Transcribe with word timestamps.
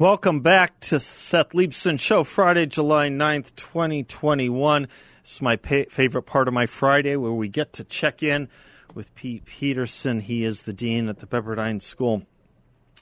Welcome 0.00 0.40
back 0.40 0.80
to 0.80 0.98
Seth 0.98 1.50
Leibsohn 1.50 2.00
Show, 2.00 2.24
Friday, 2.24 2.64
July 2.64 3.10
9th, 3.10 3.54
2021. 3.54 4.88
This 5.20 5.32
is 5.34 5.42
my 5.42 5.56
pa- 5.56 5.90
favorite 5.90 6.22
part 6.22 6.48
of 6.48 6.54
my 6.54 6.64
Friday 6.64 7.16
where 7.16 7.34
we 7.34 7.48
get 7.48 7.74
to 7.74 7.84
check 7.84 8.22
in 8.22 8.48
with 8.94 9.14
Pete 9.14 9.44
Peterson. 9.44 10.20
He 10.20 10.42
is 10.42 10.62
the 10.62 10.72
dean 10.72 11.10
at 11.10 11.18
the 11.18 11.26
Pepperdine 11.26 11.82
School 11.82 12.22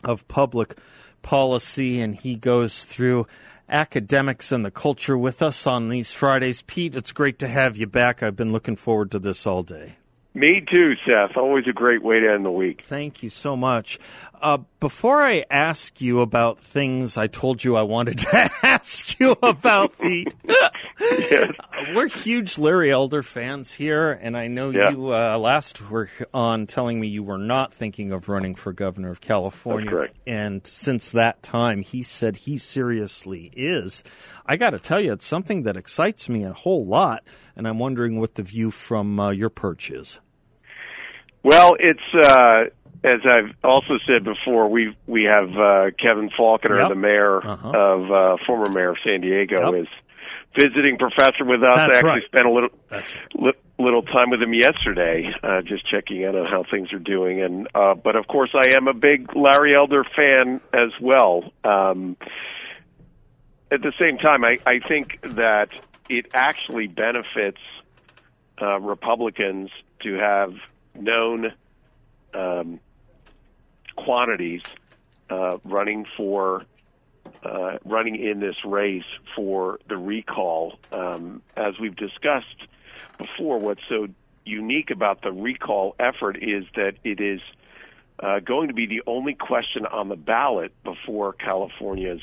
of 0.03 0.27
Public 0.27 0.77
Policy, 1.23 2.01
and 2.01 2.17
he 2.17 2.35
goes 2.35 2.85
through 2.85 3.29
academics 3.71 4.51
and 4.51 4.65
the 4.65 4.73
culture 4.73 5.17
with 5.17 5.41
us 5.41 5.69
on 5.69 5.91
these 5.91 6.13
Fridays. 6.13 6.63
Pete, 6.63 6.97
it's 6.97 7.13
great 7.13 7.39
to 7.39 7.47
have 7.47 7.77
you 7.77 7.87
back. 7.87 8.25
I've 8.25 8.35
been 8.35 8.51
looking 8.51 8.75
forward 8.75 9.13
to 9.13 9.21
this 9.21 9.47
all 9.47 9.63
day. 9.63 9.99
Me 10.39 10.65
too, 10.71 10.95
Seth. 11.05 11.37
Always 11.37 11.65
a 11.69 11.73
great 11.73 12.01
way 12.01 12.21
to 12.21 12.33
end 12.33 12.45
the 12.45 12.51
week. 12.51 12.83
Thank 12.85 13.25
you 13.25 13.31
so 13.31 13.57
much. 13.57 13.99
Uh, 14.41 14.59
before 14.81 15.23
I 15.23 15.45
ask 15.51 16.01
you 16.01 16.21
about 16.21 16.61
things 16.61 17.17
I 17.17 17.27
told 17.27 17.65
you 17.65 17.77
I 17.77 17.83
wanted 17.83 18.19
to 18.19 18.51
ask 18.63 19.19
you 19.19 19.37
about, 19.43 19.99
Pete, 19.99 20.33
Yes. 21.01 21.53
we're 21.95 22.09
huge 22.09 22.59
Larry 22.59 22.91
Elder 22.91 23.23
fans 23.23 23.73
here, 23.73 24.13
and 24.13 24.37
I 24.37 24.47
know 24.49 24.71
Yeah. 24.71 24.91
you 24.91 25.13
uh, 25.15 25.37
last 25.39 25.91
were 25.91 26.09
on 26.33 26.67
telling 26.67 27.01
me 27.01 27.09
you 27.09 27.23
were 27.23 27.39
not 27.39 27.73
thinking 27.73 28.13
of 28.13 28.29
running 28.29 28.55
for 28.55 28.73
governor 28.73 29.11
of 29.11 29.21
California. 29.21 30.09
And 30.27 30.67
since 30.67 31.11
that 31.11 31.43
time, 31.43 31.83
he 31.83 32.03
said 32.03 32.37
he 32.39 32.59
seriously 32.59 33.51
is. 33.55 34.05
I 34.47 34.57
got 34.57 34.71
to 34.71 34.79
tell 34.79 35.01
you, 35.01 35.13
it's 35.13 35.27
something 35.27 35.65
that 35.65 35.77
excites 35.77 36.29
me 36.29 36.45
a 36.45 36.53
whole 36.53 36.87
lot, 36.87 37.25
and 37.57 37.67
I'm 37.67 37.79
wondering 37.79 38.19
what 38.21 38.37
the 38.37 38.43
view 38.43 38.71
from 38.71 39.19
uh, 39.19 39.31
your 39.31 39.51
perch 39.51 39.91
is. 39.91 40.21
Well, 41.45 41.77
it's 41.79 42.01
uh, 42.29 42.65
as 43.05 43.21
I've 43.25 43.55
also 43.65 43.99
said 44.07 44.25
before. 44.25 44.69
We 44.69 44.97
we 45.07 45.25
have 45.25 45.51
uh, 45.57 45.91
Kevin 46.03 46.31
Faulconer, 46.31 46.79
Yep. 46.81 46.89
the 46.91 46.95
mayor 46.95 47.39
Uh-huh. 47.47 47.71
of 47.71 48.11
uh, 48.11 48.37
former 48.47 48.71
mayor 48.71 48.91
of 48.91 48.97
San 49.05 49.21
Diego, 49.21 49.73
Yep. 49.73 49.83
is 49.83 49.89
visiting 50.59 50.99
professor 50.99 51.45
with 51.45 51.63
us. 51.63 51.77
That's 51.77 51.93
I 51.93 51.97
actually 51.97 52.09
right. 52.11 52.25
spent 52.25 52.47
a 52.47 52.51
little 52.51 52.71
li- 53.35 53.53
little 53.79 54.03
time 54.03 54.31
with 54.31 54.43
him 54.43 54.53
yesterday, 54.55 55.33
uh, 55.43 55.63
just 55.63 55.89
checking 55.89 56.23
in 56.23 56.35
on 56.35 56.47
how 56.47 56.65
things 56.69 56.93
are 56.93 56.99
doing. 56.99 57.41
And 57.43 57.69
uh, 57.75 57.95
but 57.95 58.17
of 58.17 58.27
course, 58.27 58.51
I 58.55 58.77
am 58.77 58.89
a 58.89 58.95
big 58.95 59.35
Larry 59.37 59.75
Elder 59.77 60.05
fan 60.17 60.61
as 60.73 60.91
well. 61.01 61.53
Um, 61.65 62.17
at 63.71 63.83
the 63.83 63.93
same 64.01 64.17
time, 64.19 64.45
I, 64.45 64.59
I 64.67 64.81
think 64.81 65.21
that 65.23 65.69
it 66.09 66.27
actually 66.33 66.87
benefits 66.87 67.61
uh, 68.61 68.81
Republicans 68.81 69.71
to 70.01 70.15
have 70.15 70.55
known 70.99 71.53
um, 72.35 72.81
quantities 74.05 74.63
uh, 75.31 75.59
running 75.65 76.07
for 76.17 76.65
uh, 77.43 77.79
running 77.85 78.17
in 78.17 78.41
this 78.41 78.57
race 78.65 79.05
for 79.37 79.79
the 79.89 79.97
recall. 79.97 80.79
Um, 80.93 81.43
as 81.57 81.79
we've 81.79 81.97
discussed 81.97 82.67
before, 83.19 83.59
what's 83.59 83.83
so 83.89 84.09
unique 84.45 84.91
about 84.91 85.23
the 85.23 85.33
recall 85.33 85.95
effort 85.99 86.39
is 86.43 86.65
that 86.75 86.95
it 87.05 87.21
is 87.21 87.41
uh, 88.21 88.41
going 88.41 88.69
to 88.69 88.75
be 88.75 88.87
the 88.87 89.03
only 89.07 89.35
question 89.35 89.87
on 89.87 90.09
the 90.09 90.17
ballot 90.17 90.73
before 90.83 91.33
California's 91.33 92.23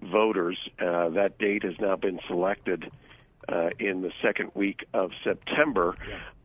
voters. 0.00 0.58
Uh, 0.78 1.10
that 1.10 1.38
date 1.38 1.64
has 1.64 1.74
now 1.80 1.96
been 1.96 2.20
selected 2.26 2.90
uh, 3.48 3.70
in 3.78 4.02
the 4.02 4.12
second 4.22 4.52
week 4.54 4.86
of 4.94 5.10
September. 5.24 5.96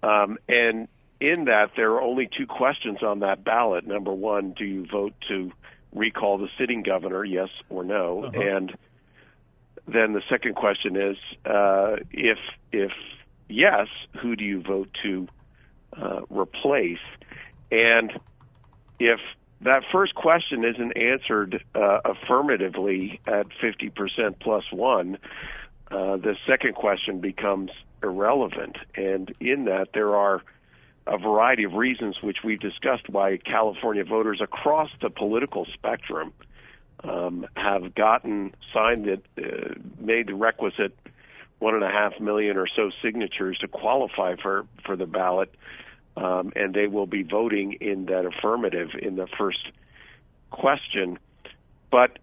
Um, 0.01 0.37
and 0.49 0.87
in 1.23 1.45
that, 1.45 1.71
there 1.77 1.91
are 1.93 2.01
only 2.01 2.27
two 2.37 2.45
questions 2.45 3.01
on 3.01 3.19
that 3.19 3.45
ballot. 3.45 3.87
Number 3.87 4.11
one, 4.11 4.51
do 4.51 4.65
you 4.65 4.85
vote 4.85 5.13
to 5.29 5.53
recall 5.93 6.37
the 6.37 6.49
sitting 6.59 6.83
governor, 6.83 7.23
yes 7.23 7.47
or 7.69 7.85
no? 7.85 8.25
And 8.25 8.75
then 9.87 10.11
the 10.11 10.21
second 10.29 10.55
question 10.55 10.97
is, 10.97 11.17
uh, 11.45 11.95
if 12.11 12.39
if 12.73 12.91
yes, 13.47 13.87
who 14.21 14.35
do 14.35 14.43
you 14.43 14.61
vote 14.61 14.89
to 15.03 15.27
uh, 15.95 16.21
replace? 16.29 17.05
And 17.71 18.11
if 18.99 19.19
that 19.61 19.83
first 19.93 20.15
question 20.15 20.65
isn't 20.65 20.97
answered 20.97 21.63
uh, 21.73 21.99
affirmatively 22.03 23.21
at 23.25 23.47
50% 23.61 24.39
plus 24.41 24.63
one, 24.71 25.17
uh, 25.89 26.17
the 26.17 26.35
second 26.45 26.75
question 26.75 27.21
becomes 27.21 27.71
irrelevant. 28.01 28.77
And 28.95 29.33
in 29.39 29.65
that, 29.65 29.89
there 29.93 30.15
are 30.15 30.43
a 31.05 31.17
variety 31.17 31.63
of 31.63 31.73
reasons 31.73 32.17
which 32.21 32.37
we've 32.43 32.59
discussed 32.59 33.09
why 33.09 33.37
California 33.37 34.03
voters 34.03 34.39
across 34.41 34.89
the 35.01 35.09
political 35.09 35.65
spectrum 35.73 36.33
um, 37.03 37.45
have 37.55 37.93
gotten 37.93 38.53
signed 38.73 39.07
it, 39.07 39.25
uh, 39.37 39.73
made 39.99 40.27
the 40.27 40.33
requisite 40.35 40.97
one 41.59 41.75
and 41.75 41.83
a 41.83 41.89
half 41.89 42.19
million 42.19 42.57
or 42.57 42.67
so 42.67 42.91
signatures 43.01 43.57
to 43.59 43.67
qualify 43.67 44.35
for 44.41 44.65
for 44.85 44.95
the 44.95 45.05
ballot, 45.05 45.53
um, 46.17 46.51
and 46.55 46.73
they 46.73 46.87
will 46.87 47.05
be 47.05 47.23
voting 47.23 47.73
in 47.79 48.05
that 48.05 48.25
affirmative 48.25 48.89
in 49.01 49.15
the 49.15 49.27
first 49.37 49.71
question. 50.51 51.19
But 51.91 52.19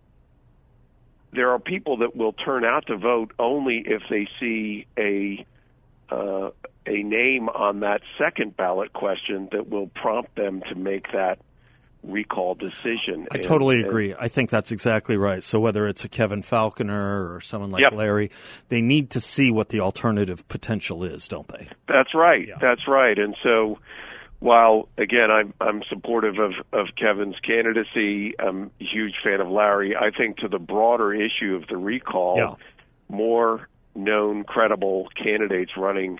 there 1.32 1.50
are 1.50 1.58
people 1.58 1.98
that 1.98 2.16
will 2.16 2.32
turn 2.32 2.64
out 2.64 2.86
to 2.88 2.96
vote 2.96 3.32
only 3.38 3.84
if 3.86 4.02
they 4.10 4.28
see 4.38 4.86
a 4.98 5.46
uh, 6.10 6.50
a 6.86 7.02
name 7.02 7.48
on 7.48 7.80
that 7.80 8.00
second 8.18 8.56
ballot 8.56 8.92
question 8.92 9.48
that 9.52 9.68
will 9.68 9.88
prompt 9.88 10.34
them 10.36 10.62
to 10.68 10.74
make 10.74 11.12
that 11.12 11.38
recall 12.02 12.54
decision. 12.54 13.26
I 13.30 13.34
And- 13.36 13.44
totally 13.44 13.76
and- 13.76 13.84
agree. 13.84 14.14
I 14.18 14.28
think 14.28 14.48
that's 14.48 14.72
exactly 14.72 15.18
right. 15.18 15.42
So 15.44 15.60
whether 15.60 15.86
it's 15.86 16.02
a 16.04 16.08
Kevin 16.08 16.40
Faulconer 16.42 17.34
or 17.34 17.40
someone 17.42 17.70
like 17.70 17.82
Yep. 17.82 17.92
Larry, 17.92 18.30
they 18.70 18.80
need 18.80 19.10
to 19.10 19.20
see 19.20 19.50
what 19.50 19.68
the 19.68 19.80
alternative 19.80 20.46
potential 20.48 21.04
is, 21.04 21.28
don't 21.28 21.46
they? 21.48 21.68
That's 21.86 22.14
right. 22.14 22.48
Yeah. 22.48 22.54
That's 22.58 22.88
right. 22.88 23.18
And 23.18 23.36
so, 23.42 23.78
while 24.38 24.88
again 24.96 25.30
I'm 25.30 25.52
I'm 25.60 25.82
supportive 25.90 26.38
of 26.38 26.52
of 26.72 26.86
Kevin's 26.96 27.38
candidacy, 27.40 28.32
I'm 28.38 28.70
a 28.80 28.84
huge 28.84 29.16
fan 29.22 29.42
of 29.42 29.48
Larry. 29.50 29.94
I 29.94 30.10
think 30.10 30.38
to 30.38 30.48
the 30.48 30.58
broader 30.58 31.12
issue 31.12 31.54
of 31.54 31.66
the 31.68 31.76
recall, 31.76 32.36
Yeah. 32.38 32.54
more 33.10 33.68
known, 33.94 34.44
credible 34.44 35.08
candidates 35.22 35.72
running 35.76 36.18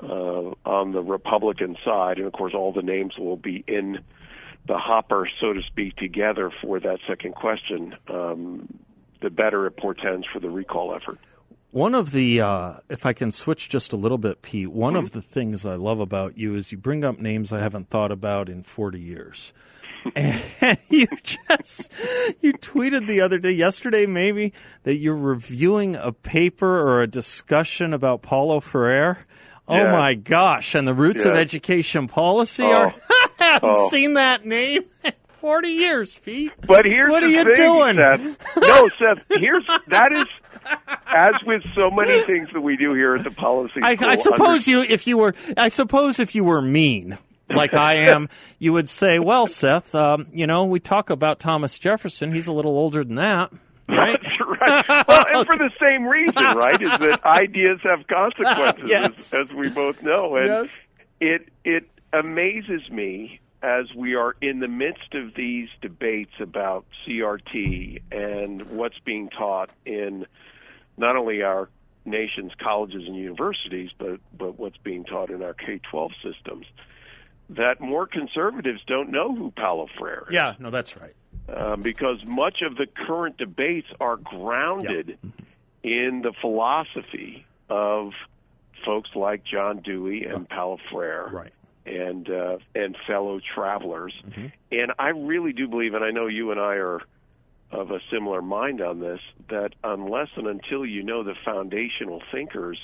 uh, 0.00 0.52
on 0.64 0.92
the 0.92 1.02
Republican 1.02 1.76
side, 1.84 2.18
and 2.18 2.26
of 2.26 2.32
course 2.32 2.52
all 2.54 2.72
the 2.72 2.82
names 2.82 3.14
will 3.18 3.36
be 3.36 3.64
in 3.66 3.98
the 4.66 4.76
hopper, 4.78 5.28
so 5.40 5.52
to 5.52 5.62
speak, 5.62 5.96
together 5.96 6.50
for 6.62 6.80
that 6.80 6.98
second 7.06 7.34
question. 7.34 7.94
Um, 8.08 8.68
the 9.22 9.30
better 9.30 9.66
it 9.66 9.76
portends 9.76 10.26
for 10.32 10.40
the 10.40 10.50
recall 10.50 10.94
effort. 10.94 11.18
One 11.70 11.94
of 11.94 12.12
the, 12.12 12.40
uh, 12.40 12.74
if 12.88 13.04
I 13.06 13.12
can 13.12 13.32
switch 13.32 13.68
just 13.68 13.92
a 13.92 13.96
little 13.96 14.18
bit, 14.18 14.42
Pete, 14.42 14.70
one 14.70 14.94
Mm-hmm. 14.94 15.04
of 15.04 15.12
the 15.12 15.22
things 15.22 15.64
I 15.66 15.74
love 15.74 16.00
about 16.00 16.36
you 16.38 16.54
is 16.54 16.72
you 16.72 16.78
bring 16.78 17.04
up 17.04 17.18
names 17.18 17.52
I 17.52 17.60
haven't 17.60 17.90
thought 17.90 18.12
about 18.12 18.48
in 18.48 18.62
40 18.62 19.00
years. 19.00 19.52
and 20.14 20.40
you 20.88 21.06
just, 21.22 21.90
you 22.40 22.52
tweeted 22.54 23.06
the 23.06 23.20
other 23.20 23.38
day, 23.38 23.50
yesterday 23.52 24.06
maybe, 24.06 24.52
that 24.84 24.96
you're 24.96 25.16
reviewing 25.16 25.96
a 25.96 26.12
paper 26.12 26.80
or 26.80 27.02
a 27.02 27.06
discussion 27.06 27.92
about 27.92 28.22
Paulo 28.22 28.60
Freire. 28.60 29.24
Oh 29.68 29.76
Yeah. 29.76 29.92
my 29.92 30.14
gosh. 30.14 30.74
And 30.74 30.86
the 30.86 30.94
roots 30.94 31.24
of 31.24 31.34
education 31.34 32.06
policy 32.08 32.62
Oh. 32.62 32.72
are, 32.72 32.94
I 33.10 33.28
haven't 33.44 33.70
Oh. 33.74 33.88
seen 33.88 34.14
that 34.14 34.44
name 34.46 34.84
in 35.04 35.12
40 35.40 35.68
years, 35.68 36.18
Pete. 36.24 36.52
But 36.66 36.84
here's 36.84 37.10
What 37.10 37.20
the 37.20 37.26
are 37.26 37.30
you 37.30 37.44
thing, 37.44 37.54
doing? 37.54 37.96
Seth. 37.96 38.56
No, 38.56 38.88
Seth. 38.98 39.24
Here's 39.40 39.64
that 39.88 40.12
is 40.12 40.26
as 41.06 41.34
with 41.46 41.62
so 41.74 41.90
many 41.90 42.22
things 42.24 42.48
that 42.52 42.60
we 42.60 42.76
do 42.76 42.92
here 42.94 43.14
at 43.14 43.22
the 43.24 43.30
policy. 43.30 43.80
I, 43.82 43.96
I 44.00 44.16
suppose 44.16 44.66
under- 44.66 44.70
you, 44.70 44.82
if 44.88 45.06
you 45.06 45.16
were, 45.18 45.34
I 45.56 45.68
suppose 45.68 46.18
if 46.18 46.34
you 46.34 46.42
were 46.44 46.60
mean, 46.60 47.18
like 47.48 47.72
I 47.74 47.94
am, 48.10 48.28
you 48.58 48.72
would 48.72 48.88
say, 48.88 49.20
"Well, 49.20 49.46
Seth, 49.46 49.94
um, 49.94 50.26
you 50.32 50.46
know, 50.48 50.64
we 50.64 50.80
talk 50.80 51.10
about 51.10 51.38
Thomas 51.38 51.78
Jefferson. 51.78 52.32
He's 52.32 52.48
a 52.48 52.52
little 52.52 52.76
older 52.76 53.04
than 53.04 53.14
that, 53.16 53.52
right?" 53.88 54.20
That's 54.22 54.40
right. 54.60 55.04
Well, 55.08 55.26
and 55.34 55.46
for 55.46 55.56
the 55.56 55.70
same 55.80 56.06
reason, 56.06 56.56
right? 56.56 56.80
Is 56.80 56.90
that 56.98 57.20
ideas 57.26 57.80
have 57.82 58.06
consequences, 58.06 58.88
Yes. 58.88 59.32
as, 59.34 59.48
as 59.48 59.56
we 59.56 59.68
both 59.68 60.02
know, 60.02 60.36
and 60.36 60.46
Yes. 60.46 60.68
it 61.20 61.48
it 61.64 61.88
amazes 62.12 62.88
me 62.90 63.40
as 63.62 63.86
we 63.96 64.14
are 64.14 64.36
in 64.40 64.60
the 64.60 64.68
midst 64.68 65.14
of 65.14 65.34
these 65.34 65.68
debates 65.82 66.32
about 66.40 66.84
CRT 67.06 68.00
and 68.12 68.62
what's 68.70 68.98
being 69.04 69.28
taught 69.30 69.70
in 69.84 70.26
not 70.96 71.16
only 71.16 71.42
our 71.42 71.68
nation's 72.04 72.52
colleges 72.62 73.02
and 73.06 73.16
universities, 73.16 73.90
but 73.98 74.20
but 74.36 74.58
what's 74.58 74.76
being 74.78 75.04
taught 75.04 75.30
in 75.30 75.42
our 75.42 75.54
K-12 75.54 76.10
systems, 76.22 76.66
that 77.50 77.80
more 77.80 78.06
conservatives 78.06 78.80
don't 78.86 79.10
know 79.10 79.34
who 79.34 79.50
Paulo 79.50 79.88
Freire 79.98 80.26
is. 80.28 80.34
Yeah, 80.34 80.54
no, 80.60 80.70
that's 80.70 80.96
right. 80.96 81.14
Um, 81.48 81.82
because 81.82 82.24
much 82.24 82.62
of 82.62 82.76
the 82.76 82.86
current 82.86 83.38
debates 83.38 83.86
are 84.00 84.16
grounded 84.16 85.18
yeah. 85.22 85.30
in 86.08 86.22
the 86.22 86.32
philosophy 86.40 87.46
of 87.68 88.12
folks 88.84 89.10
like 89.14 89.44
John 89.44 89.80
Dewey 89.80 90.24
and 90.24 90.48
Paulo 90.48 90.78
Freire. 90.90 91.28
Right 91.32 91.52
and 91.86 92.28
uh, 92.28 92.58
and 92.74 92.96
fellow 93.06 93.40
travelers. 93.54 94.12
Mm-hmm. 94.26 94.46
And 94.72 94.92
I 94.98 95.10
really 95.10 95.52
do 95.52 95.68
believe, 95.68 95.94
and 95.94 96.04
I 96.04 96.10
know 96.10 96.26
you 96.26 96.50
and 96.50 96.60
I 96.60 96.74
are 96.74 97.00
of 97.70 97.90
a 97.90 98.00
similar 98.12 98.42
mind 98.42 98.80
on 98.80 99.00
this, 99.00 99.20
that 99.48 99.74
unless 99.82 100.28
and 100.36 100.46
until 100.46 100.84
you 100.84 101.02
know 101.02 101.22
the 101.22 101.34
foundational 101.44 102.22
thinkers 102.32 102.78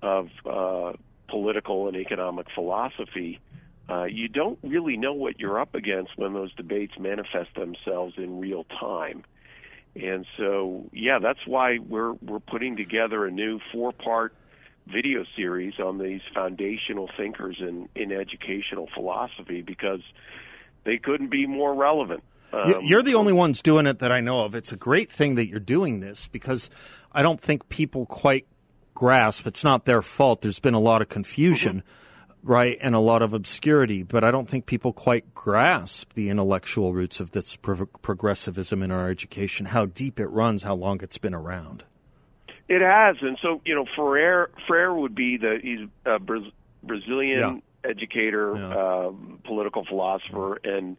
of 0.00 0.28
uh, 0.44 0.92
political 1.28 1.88
and 1.88 1.96
economic 1.96 2.46
philosophy, 2.54 3.40
uh, 3.88 4.04
you 4.04 4.28
don't 4.28 4.58
really 4.62 4.96
know 4.96 5.12
what 5.12 5.38
you're 5.38 5.60
up 5.60 5.74
against 5.74 6.12
when 6.16 6.32
those 6.32 6.54
debates 6.54 6.94
manifest 6.98 7.54
themselves 7.54 8.14
in 8.16 8.40
real 8.40 8.64
time. 8.80 9.24
And 9.94 10.24
so, 10.38 10.88
yeah, 10.92 11.18
that's 11.20 11.46
why 11.46 11.78
we're 11.78 12.12
we're 12.14 12.40
putting 12.40 12.76
together 12.76 13.26
a 13.26 13.30
new 13.30 13.60
four-part 13.72 14.34
video 14.86 15.24
series 15.36 15.74
on 15.78 15.98
these 15.98 16.22
foundational 16.34 17.08
thinkers 17.16 17.56
in, 17.60 17.88
in 17.94 18.10
educational 18.10 18.88
philosophy 18.94 19.62
because 19.62 20.00
they 20.84 20.96
couldn't 20.96 21.30
be 21.30 21.46
more 21.46 21.74
relevant. 21.74 22.22
Um, 22.52 22.80
you're 22.82 23.02
the 23.02 23.14
only 23.14 23.32
ones 23.32 23.62
doing 23.62 23.86
it 23.86 24.00
that 24.00 24.12
I 24.12 24.20
know 24.20 24.44
of. 24.44 24.54
It's 24.54 24.72
a 24.72 24.76
great 24.76 25.10
thing 25.10 25.36
that 25.36 25.46
you're 25.46 25.60
doing 25.60 26.00
this 26.00 26.28
because 26.28 26.68
I 27.12 27.22
don't 27.22 27.40
think 27.40 27.68
people 27.68 28.06
quite 28.06 28.46
grasp. 28.94 29.46
It's 29.46 29.64
not 29.64 29.84
their 29.84 30.02
fault. 30.02 30.42
There's 30.42 30.58
been 30.58 30.74
a 30.74 30.80
lot 30.80 31.00
of 31.02 31.08
confusion, 31.08 31.78
mm-hmm. 31.78 32.01
Right, 32.42 32.78
and 32.80 32.94
a 32.94 33.00
lot 33.00 33.22
of 33.22 33.32
obscurity, 33.32 34.02
but 34.02 34.24
I 34.24 34.30
don't 34.30 34.48
think 34.48 34.66
people 34.66 34.92
quite 34.92 35.34
grasp 35.34 36.12
the 36.14 36.28
intellectual 36.28 36.92
roots 36.92 37.20
of 37.20 37.32
this 37.32 37.56
pro- 37.56 37.86
progressivism 37.86 38.82
in 38.82 38.90
our 38.90 39.08
education, 39.08 39.66
how 39.66 39.86
deep 39.86 40.18
it 40.18 40.26
runs, 40.26 40.62
how 40.62 40.74
long 40.74 41.00
it's 41.02 41.18
been 41.18 41.34
around. 41.34 41.84
It 42.68 42.80
has, 42.80 43.16
and 43.20 43.38
so 43.42 43.60
you 43.64 43.74
know, 43.74 43.84
Freire 43.96 44.50
Freire 44.66 44.94
would 44.94 45.14
be 45.14 45.36
the 45.36 45.58
he's 45.62 45.88
a 46.06 46.18
Bra- 46.18 46.50
Brazilian 46.82 47.62
yeah. 47.84 47.90
educator, 47.90 48.54
yeah. 48.56 48.74
Uh, 48.74 49.12
political 49.44 49.84
philosopher, 49.84 50.58
yeah. 50.64 50.76
and 50.76 50.96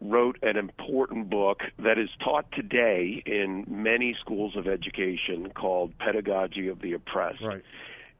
wrote 0.00 0.38
an 0.42 0.56
important 0.56 1.30
book 1.30 1.62
that 1.78 1.98
is 1.98 2.08
taught 2.22 2.50
today 2.52 3.22
in 3.24 3.64
many 3.68 4.16
schools 4.20 4.56
of 4.56 4.66
education 4.66 5.50
called 5.54 5.96
Pedagogy 5.98 6.68
of 6.68 6.80
the 6.80 6.92
Oppressed. 6.92 7.42
Right. 7.42 7.62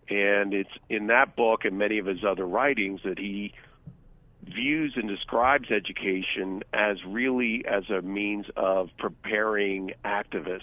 And 0.08 0.52
it's 0.52 0.70
in 0.88 1.06
that 1.08 1.36
book 1.36 1.64
and 1.64 1.78
many 1.78 1.98
of 1.98 2.06
his 2.06 2.24
other 2.24 2.46
writings 2.46 3.00
that 3.04 3.18
he 3.18 3.54
views 4.42 4.92
and 4.96 5.08
describes 5.08 5.70
education 5.70 6.62
as 6.72 6.98
really 7.06 7.64
as 7.66 7.88
a 7.88 8.02
means 8.02 8.46
of 8.56 8.90
preparing 8.98 9.92
activists 10.04 10.60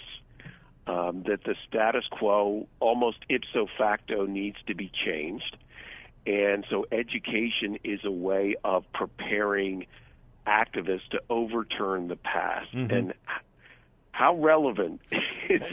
um, 0.86 1.24
that 1.26 1.44
the 1.44 1.54
status 1.68 2.04
quo 2.10 2.66
almost 2.80 3.18
ipso 3.28 3.66
facto 3.78 4.26
needs 4.26 4.56
to 4.66 4.74
be 4.74 4.90
changed. 5.04 5.56
And 6.26 6.64
so 6.70 6.86
education 6.92 7.78
is 7.84 8.00
a 8.04 8.10
way 8.10 8.56
of 8.64 8.84
preparing 8.92 9.86
activists 10.46 11.08
to 11.10 11.20
overturn 11.28 12.08
the 12.08 12.16
past. 12.16 12.72
Mm-hmm. 12.72 12.94
And 12.94 13.14
how 14.12 14.36
relevant 14.36 15.00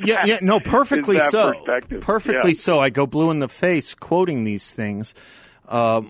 yeah, 0.03 0.25
yeah, 0.25 0.39
no, 0.41 0.59
perfectly 0.59 1.19
so. 1.19 1.53
Perfectly 2.01 2.51
yeah. 2.51 2.57
so. 2.57 2.79
I 2.79 2.89
go 2.89 3.05
blue 3.05 3.29
in 3.31 3.39
the 3.39 3.49
face 3.49 3.93
quoting 3.93 4.43
these 4.45 4.71
things. 4.71 5.13
Uh, 5.67 6.01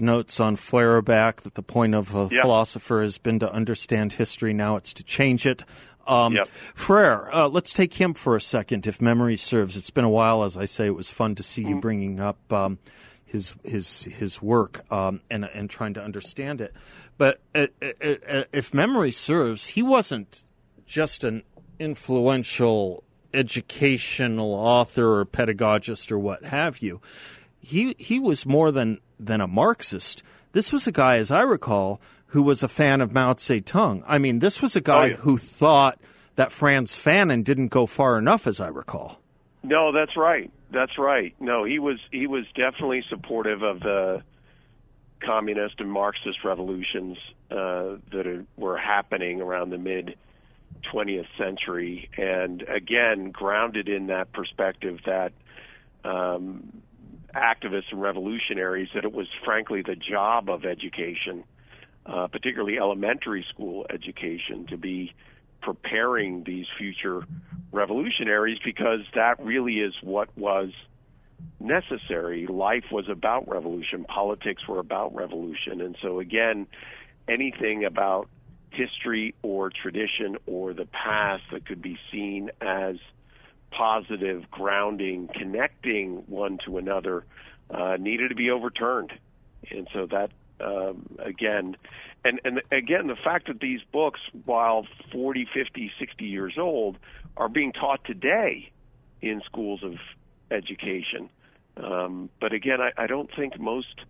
notes 0.00 0.40
on 0.40 0.56
Feuerbach 0.56 1.42
that 1.42 1.54
the 1.54 1.62
point 1.62 1.94
of 1.94 2.16
a 2.16 2.28
yeah. 2.32 2.42
philosopher 2.42 3.00
has 3.00 3.16
been 3.16 3.38
to 3.38 3.52
understand 3.52 4.14
history. 4.14 4.52
Now 4.52 4.74
it's 4.76 4.92
to 4.94 5.04
change 5.04 5.46
it. 5.46 5.62
Um, 6.06 6.34
yep. 6.34 6.48
Freire, 6.48 7.30
uh, 7.32 7.48
let's 7.48 7.72
take 7.72 7.94
him 7.94 8.14
for 8.14 8.34
a 8.34 8.40
second, 8.40 8.86
if 8.86 9.00
memory 9.00 9.36
serves. 9.36 9.76
It's 9.76 9.90
been 9.90 10.04
a 10.04 10.10
while, 10.10 10.42
as 10.42 10.56
I 10.56 10.64
say. 10.64 10.86
It 10.86 10.94
was 10.94 11.10
fun 11.10 11.36
to 11.36 11.42
see 11.42 11.62
you 11.62 11.68
mm-hmm. 11.68 11.80
bringing 11.80 12.20
up 12.20 12.52
um, 12.52 12.78
his 13.24 13.54
his 13.64 14.02
his 14.02 14.42
work 14.42 14.90
um, 14.92 15.20
and 15.30 15.44
and 15.44 15.70
trying 15.70 15.94
to 15.94 16.02
understand 16.02 16.60
it. 16.60 16.74
But 17.16 17.40
uh, 17.54 17.68
uh, 17.80 17.92
uh, 18.02 18.44
if 18.52 18.74
memory 18.74 19.12
serves, 19.12 19.68
he 19.68 19.82
wasn't 19.82 20.44
just 20.86 21.24
an 21.24 21.42
influential 21.78 23.04
educational 23.32 24.54
author 24.54 25.20
or 25.20 25.26
pedagogist 25.26 26.12
or 26.12 26.18
what 26.18 26.44
have 26.44 26.78
you. 26.78 27.00
He 27.58 27.94
he 27.98 28.20
was 28.20 28.46
more 28.46 28.70
than 28.70 29.00
than 29.18 29.40
a 29.40 29.46
Marxist. 29.48 30.22
This 30.52 30.72
was 30.72 30.86
a 30.86 30.92
guy, 30.92 31.16
as 31.16 31.30
I 31.30 31.42
recall, 31.42 32.00
who 32.28 32.42
was 32.42 32.62
a 32.62 32.68
fan 32.68 33.00
of 33.00 33.12
Mao 33.12 33.34
Zedong. 33.34 34.04
I 34.06 34.18
mean, 34.18 34.38
this 34.38 34.62
was 34.62 34.76
a 34.76 34.80
guy 34.80 35.02
oh, 35.02 35.04
yeah. 35.04 35.16
who 35.16 35.38
thought 35.38 35.98
that 36.36 36.52
Frantz 36.52 36.96
Fanon 36.96 37.42
didn't 37.42 37.68
go 37.68 37.86
far 37.86 38.18
enough, 38.18 38.46
as 38.46 38.60
I 38.60 38.68
recall. 38.68 39.20
No, 39.62 39.92
that's 39.92 40.16
right. 40.16 40.50
That's 40.70 40.98
right. 40.98 41.34
No, 41.40 41.64
he 41.64 41.78
was 41.78 41.98
he 42.10 42.26
was 42.26 42.44
definitely 42.54 43.04
supportive 43.08 43.62
of 43.62 43.80
the 43.80 44.22
communist 45.20 45.80
and 45.80 45.90
Marxist 45.90 46.44
revolutions 46.44 47.16
uh, 47.50 47.96
that 48.12 48.26
are, 48.26 48.44
were 48.56 48.76
happening 48.76 49.40
around 49.40 49.70
the 49.70 49.78
mid 49.78 50.16
20th 50.92 51.26
century, 51.38 52.10
and 52.16 52.62
again 52.62 53.30
grounded 53.30 53.88
in 53.88 54.08
that 54.08 54.32
perspective 54.32 54.98
that 55.06 55.32
um, 56.04 56.82
activists 57.34 57.90
and 57.90 58.00
revolutionaries 58.00 58.88
that 58.94 59.04
it 59.04 59.12
was 59.12 59.26
frankly 59.44 59.82
the 59.82 59.96
job 59.96 60.48
of 60.48 60.64
education 60.64 61.44
uh, 62.06 62.26
particularly 62.28 62.78
elementary 62.78 63.44
school 63.48 63.86
education, 63.88 64.66
to 64.68 64.76
be 64.76 65.12
preparing 65.62 66.44
these 66.44 66.66
future 66.76 67.22
revolutionaries 67.72 68.58
because 68.62 69.00
that 69.14 69.42
really 69.42 69.76
is 69.76 69.94
what 70.02 70.28
was 70.36 70.70
necessary. 71.60 72.46
Life 72.46 72.84
was 72.92 73.08
about 73.08 73.48
revolution, 73.48 74.04
politics 74.04 74.68
were 74.68 74.78
about 74.78 75.14
revolution. 75.14 75.80
And 75.80 75.96
so, 76.02 76.20
again, 76.20 76.66
anything 77.26 77.84
about 77.86 78.28
history 78.74 79.34
or 79.42 79.70
tradition 79.70 80.36
or 80.46 80.74
the 80.74 80.86
past 80.86 81.42
that 81.52 81.66
could 81.66 81.82
be 81.82 81.98
seen 82.10 82.50
as 82.60 82.96
positive, 83.70 84.50
grounding, 84.50 85.28
connecting 85.32 86.24
one 86.26 86.58
to 86.64 86.78
another 86.78 87.24
uh, 87.70 87.96
needed 87.98 88.28
to 88.28 88.34
be 88.34 88.50
overturned. 88.50 89.12
And 89.70 89.88
so 89.92 90.06
that 90.06 90.30
um, 90.60 91.06
again, 91.18 91.76
and 92.24 92.40
and 92.44 92.62
again, 92.70 93.08
the 93.08 93.16
fact 93.16 93.48
that 93.48 93.60
these 93.60 93.80
books, 93.92 94.20
while 94.44 94.86
40, 95.12 95.46
50, 95.52 95.92
60 95.98 96.24
years 96.24 96.54
old, 96.58 96.96
are 97.36 97.48
being 97.48 97.72
taught 97.72 98.04
today 98.04 98.70
in 99.20 99.42
schools 99.46 99.82
of 99.82 99.94
education. 100.50 101.28
Um, 101.76 102.30
but 102.40 102.52
again, 102.52 102.80
I, 102.80 102.92
I 102.96 103.06
don't 103.06 103.30
think 103.34 103.58
most 103.58 104.00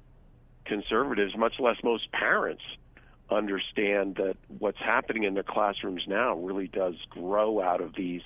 conservatives, 0.66 1.36
much 1.36 1.54
less 1.58 1.76
most 1.82 2.10
parents, 2.12 2.62
understand 3.30 4.16
that 4.16 4.36
what's 4.58 4.78
happening 4.78 5.24
in 5.24 5.34
their 5.34 5.42
classrooms 5.42 6.02
now 6.06 6.36
really 6.36 6.68
does 6.68 6.94
grow 7.10 7.60
out 7.60 7.80
of 7.80 7.94
these 7.94 8.22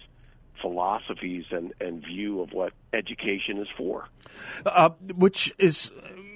philosophies 0.61 1.45
and, 1.51 1.73
and 1.81 2.05
view 2.05 2.41
of 2.41 2.53
what 2.53 2.73
education 2.93 3.59
is 3.59 3.69
for. 3.77 4.09
Uh, 4.67 4.91
which 5.17 5.55
is 5.59 5.91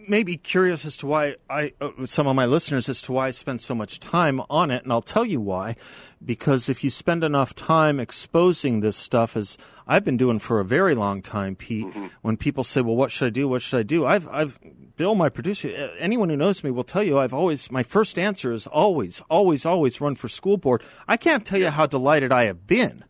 maybe 0.09 0.37
curious 0.37 0.85
as 0.85 0.97
to 0.99 1.07
why 1.07 1.37
I, 1.49 1.73
uh, 1.81 1.91
some 2.05 2.27
of 2.27 2.37
my 2.37 2.47
listeners, 2.47 2.89
as 2.89 3.03
to 3.03 3.13
why 3.13 3.29
I 3.29 3.31
spend 3.31 3.61
so 3.61 3.75
much 3.75 4.01
time 4.01 4.41
on 4.49 4.71
it, 4.71 4.83
and 4.83 4.93
I'll 4.93 5.03
tell 5.03 5.25
you 5.25 5.41
why. 5.41 5.77
Because 6.25 6.69
if 6.69 6.85
you 6.85 6.91
spend 6.91 7.25
enough 7.25 7.55
time 7.55 7.99
exposing 7.99 8.81
this 8.81 8.97
stuff, 8.97 9.37
as 9.37 9.59
I've 9.87 10.05
been 10.05 10.17
doing 10.17 10.39
for 10.39 10.61
a 10.61 10.65
very 10.65 10.95
long 10.95 11.23
time, 11.23 11.57
Pete, 11.57 11.87
mm-hmm. 11.87 12.07
when 12.23 12.37
people 12.37 12.65
say, 12.65 12.81
"Well, 12.81 12.97
what 12.97 13.11
should 13.11 13.27
I 13.27 13.31
do? 13.31 13.49
What 13.49 13.63
should 13.63 13.79
I 13.79 13.83
do?" 13.83 14.07
I've, 14.07 14.29
I've, 14.29 14.59
Bill, 14.97 15.15
my 15.15 15.29
producer, 15.29 15.91
anyone 15.99 16.29
who 16.29 16.37
knows 16.37 16.63
me 16.63 16.71
will 16.71 16.85
tell 16.85 17.03
you, 17.03 17.19
I've 17.19 17.35
always, 17.35 17.71
my 17.71 17.83
first 17.83 18.19
answer 18.19 18.53
is 18.53 18.67
always, 18.67 19.21
always, 19.29 19.67
always 19.67 20.01
run 20.01 20.15
for 20.15 20.29
school 20.29 20.57
board. 20.57 20.83
I 21.09 21.17
can't 21.17 21.45
tell 21.45 21.59
you 21.59 21.71
how 21.71 21.87
delighted 21.87 22.31
I 22.31 22.45
have 22.45 22.67
been 22.67 23.05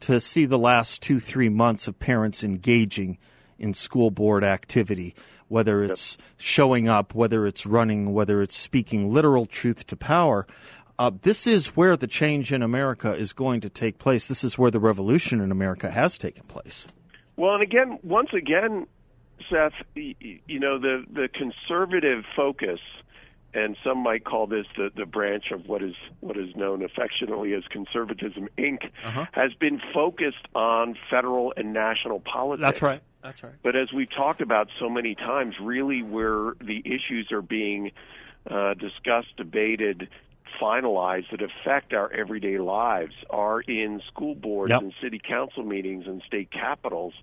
to 0.00 0.20
see 0.20 0.46
the 0.46 0.58
last 0.58 1.02
two, 1.02 1.20
three 1.20 1.48
months 1.48 1.86
of 1.86 1.98
parents 1.98 2.42
engaging 2.42 3.18
in 3.58 3.74
school 3.74 4.10
board 4.10 4.44
activity 4.44 5.14
whether 5.48 5.82
it's 5.82 6.16
yep. 6.18 6.26
showing 6.36 6.88
up, 6.88 7.14
whether 7.14 7.46
it's 7.46 7.66
running, 7.66 8.12
whether 8.12 8.40
it's 8.40 8.56
speaking 8.56 9.12
literal 9.12 9.46
truth 9.46 9.86
to 9.86 9.96
power. 9.96 10.46
Uh, 10.98 11.10
this 11.22 11.46
is 11.46 11.68
where 11.68 11.96
the 11.96 12.06
change 12.06 12.52
in 12.52 12.62
America 12.62 13.14
is 13.14 13.32
going 13.32 13.60
to 13.60 13.70
take 13.70 13.98
place. 13.98 14.26
This 14.26 14.44
is 14.44 14.58
where 14.58 14.70
the 14.70 14.80
revolution 14.80 15.40
in 15.40 15.50
America 15.50 15.90
has 15.90 16.18
taken 16.18 16.44
place. 16.44 16.86
Well, 17.36 17.54
and 17.54 17.62
again, 17.62 17.98
once 18.02 18.30
again, 18.32 18.86
Seth, 19.48 19.72
you 19.94 20.58
know, 20.58 20.78
the, 20.78 21.04
the 21.10 21.28
conservative 21.32 22.24
focus 22.36 22.80
and 23.54 23.76
some 23.82 23.98
might 23.98 24.24
call 24.24 24.46
this 24.46 24.66
the, 24.76 24.90
the 24.94 25.06
branch 25.06 25.50
of 25.52 25.66
what 25.66 25.82
is 25.82 25.94
what 26.20 26.36
is 26.36 26.54
known 26.54 26.82
affectionately 26.84 27.54
as 27.54 27.64
conservatism 27.70 28.48
Inc., 28.58 28.90
Uh-huh. 29.04 29.26
has 29.32 29.52
been 29.54 29.80
focused 29.94 30.46
on 30.54 30.96
federal 31.10 31.52
and 31.56 31.72
national 31.72 32.20
politics. 32.20 32.60
That's 32.62 32.82
right. 32.82 33.02
That's 33.22 33.42
right. 33.42 33.54
But 33.62 33.74
as 33.74 33.92
we've 33.92 34.10
talked 34.10 34.40
about 34.40 34.68
so 34.78 34.88
many 34.88 35.14
times, 35.14 35.54
really 35.60 36.02
where 36.02 36.52
the 36.60 36.82
issues 36.84 37.32
are 37.32 37.42
being 37.42 37.90
uh, 38.48 38.74
discussed, 38.74 39.36
debated, 39.36 40.08
finalized 40.60 41.30
that 41.30 41.42
affect 41.42 41.92
our 41.92 42.12
everyday 42.12 42.58
lives 42.58 43.14
are 43.30 43.60
in 43.62 44.00
school 44.06 44.34
boards 44.34 44.70
Yep. 44.70 44.80
and 44.82 44.92
city 45.02 45.20
council 45.22 45.62
meetings 45.64 46.06
and 46.06 46.22
state 46.26 46.50
capitals. 46.50 47.14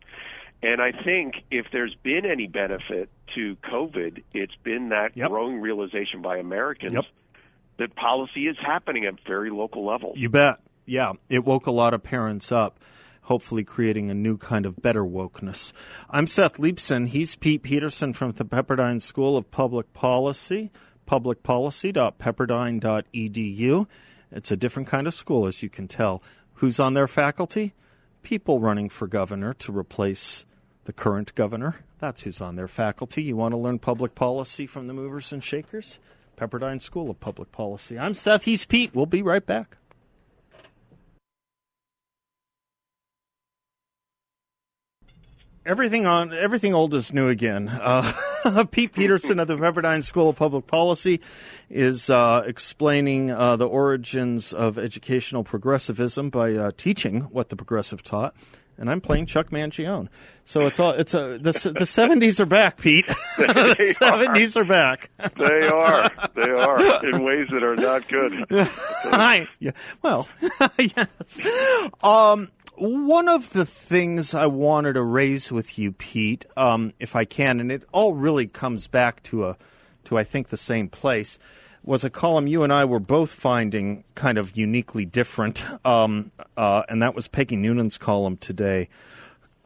And 0.66 0.82
I 0.82 0.92
think 1.04 1.44
if 1.52 1.68
there's 1.72 1.94
been 2.02 2.26
any 2.26 2.48
benefit 2.48 3.10
to 3.36 3.56
COVID, 3.58 4.24
it's 4.34 4.56
been 4.64 4.90
that 4.90 5.16
Yep. 5.16 5.30
growing 5.30 5.62
realization 5.62 6.24
by 6.24 6.38
Americans 6.38 6.94
Yep. 6.94 7.06
that 7.78 7.96
policy 7.96 8.48
is 8.48 8.58
happening 8.58 9.06
at 9.06 9.14
very 9.28 9.52
local 9.52 9.86
levels. 9.86 10.18
You 10.18 10.30
bet. 10.30 10.58
Yeah, 10.88 11.14
it 11.30 11.46
woke 11.46 11.68
a 11.68 11.72
lot 11.72 11.94
of 11.94 12.02
parents 12.02 12.52
up, 12.52 12.80
hopefully 13.24 13.64
creating 13.64 14.10
a 14.10 14.16
new 14.16 14.38
kind 14.38 14.66
of 14.66 14.82
better 14.82 15.04
wokeness. 15.04 15.72
I'm 16.10 16.26
Seth 16.26 16.58
Leibsohn. 16.58 17.10
He's 17.10 17.36
Pete 17.36 17.62
Peterson 17.62 18.14
from 18.14 18.32
the 18.32 18.46
Pepperdine 18.46 19.02
School 19.04 19.38
of 19.38 19.52
Public 19.52 19.94
Policy, 19.94 20.72
publicpolicy.pepperdine.edu. 21.08 23.88
It's 24.32 24.52
a 24.52 24.58
different 24.58 24.88
kind 24.88 25.06
of 25.08 25.14
school, 25.14 25.46
as 25.46 25.62
you 25.62 25.70
can 25.70 25.88
tell. 25.88 26.24
Who's 26.56 26.80
on 26.80 26.96
their 26.96 27.08
faculty? 27.08 27.74
People 28.24 28.60
running 28.60 28.90
for 28.90 29.08
governor 29.08 29.54
to 29.54 29.72
replace 29.72 30.46
the 30.86 30.94
current 30.94 31.36
governor. 31.36 31.78
That's 32.00 32.24
who's 32.24 32.42
on 32.42 32.56
their 32.56 32.68
faculty. 32.68 33.24
You 33.24 33.36
want 33.36 33.54
to 33.54 33.58
learn 33.58 33.80
public 33.80 34.16
policy 34.16 34.66
from 34.66 34.88
the 34.88 34.94
movers 34.94 35.34
and 35.34 35.44
shakers? 35.44 36.00
Pepperdine 36.38 36.82
School 36.82 37.10
of 37.10 37.20
Public 37.20 37.52
Policy. 37.52 37.98
I'm 37.98 38.14
Seth. 38.14 38.44
He's 38.44 38.66
Pete. 38.66 38.94
We'll 38.94 39.06
be 39.06 39.22
right 39.22 39.46
back. 39.46 39.78
Everything 45.66 46.06
on 46.06 46.32
everything 46.32 46.76
old 46.76 46.94
is 46.94 47.12
new 47.12 47.28
again. 47.28 47.70
Uh, 47.70 48.66
Pete 48.72 48.94
Peterson 48.94 49.40
of 49.40 49.48
the 49.48 49.58
Pepperdine 49.58 50.04
School 50.04 50.30
of 50.30 50.36
Public 50.36 50.68
Policy 50.68 51.22
is 51.72 52.08
uh, 52.08 52.44
explaining 52.46 53.32
uh, 53.32 53.56
the 53.56 53.68
origins 53.68 54.54
of 54.54 54.78
educational 54.78 55.44
progressivism 55.44 56.30
by 56.30 56.54
uh, 56.54 56.72
teaching 56.78 57.22
what 57.22 57.50
the 57.50 57.56
progressive 57.56 58.04
taught, 58.04 58.36
and 58.78 58.90
I'm 58.90 59.02
playing 59.02 59.26
Chuck 59.26 59.50
Mangione. 59.50 60.10
So 60.44 60.66
it's 60.66 60.80
all 60.80 60.92
it's 60.92 61.14
a 61.14 61.38
the 61.40 61.76
the 61.78 61.86
seventies 61.86 62.40
are 62.40 62.46
back, 62.46 62.78
Pete. 62.80 63.08
the 63.38 63.96
seventies 63.98 64.56
are 64.56 64.64
back. 64.64 65.10
they 65.38 65.68
are. 65.68 66.12
They 66.36 66.50
are 66.50 67.06
in 67.10 67.24
ways 67.24 67.48
that 67.52 67.64
are 67.64 67.76
not 67.76 68.08
good. 68.08 68.46
Hi. 68.52 69.48
Yeah. 69.60 69.72
Well, 70.02 70.28
yes. 70.78 71.40
Um, 72.04 72.52
one 72.78 73.28
of 73.28 73.52
the 73.54 73.66
things 73.66 74.34
I 74.34 74.48
wanted 74.48 74.94
to 74.94 75.04
raise 75.04 75.52
with 75.52 75.80
you, 75.80 75.94
Pete, 75.94 76.46
um, 76.58 76.94
if 77.00 77.16
I 77.16 77.26
can, 77.26 77.60
and 77.60 77.72
it 77.72 77.84
all 77.92 78.14
really 78.14 78.48
comes 78.48 78.88
back 78.88 79.24
to 79.24 79.46
a, 79.46 79.58
to 80.06 80.18
I 80.18 80.24
think 80.24 80.50
the 80.50 80.58
same 80.58 80.90
place, 80.90 81.40
was 81.86 82.04
a 82.04 82.10
column 82.10 82.48
you 82.48 82.64
and 82.64 82.74
I 82.74 82.84
were 82.84 83.00
both 83.00 83.32
finding 83.32 84.04
kind 84.16 84.38
of 84.38 84.58
uniquely 84.58 85.06
different, 85.06 85.64
um, 85.86 86.32
uh, 86.58 86.84
and 86.90 87.02
that 87.02 87.16
was 87.16 87.28
Peggy 87.28 87.56
Noonan's 87.56 87.98
column 87.98 88.38
today. 88.38 88.90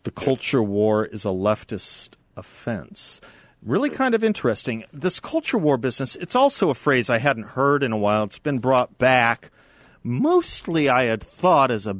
The 0.03 0.11
culture 0.11 0.61
war 0.61 1.05
is 1.05 1.25
a 1.25 1.29
leftist 1.29 2.11
offense. 2.35 3.21
Really 3.61 3.89
kind 3.89 4.15
of 4.15 4.23
interesting. 4.23 4.85
This 4.93 5.19
culture 5.19 5.57
war 5.57 5.77
business, 5.77 6.15
it's 6.15 6.35
also 6.35 6.69
a 6.69 6.75
phrase 6.75 7.09
I 7.09 7.17
hadn't 7.17 7.43
heard 7.43 7.83
in 7.83 7.91
a 7.91 7.97
while. 7.97 8.23
It's 8.23 8.39
been 8.39 8.59
brought 8.59 8.97
back. 8.97 9.51
Mostly 10.01 10.87
I 10.87 11.03
had 11.03 11.21
thought 11.21 11.69
as 11.69 11.85
a 11.85 11.97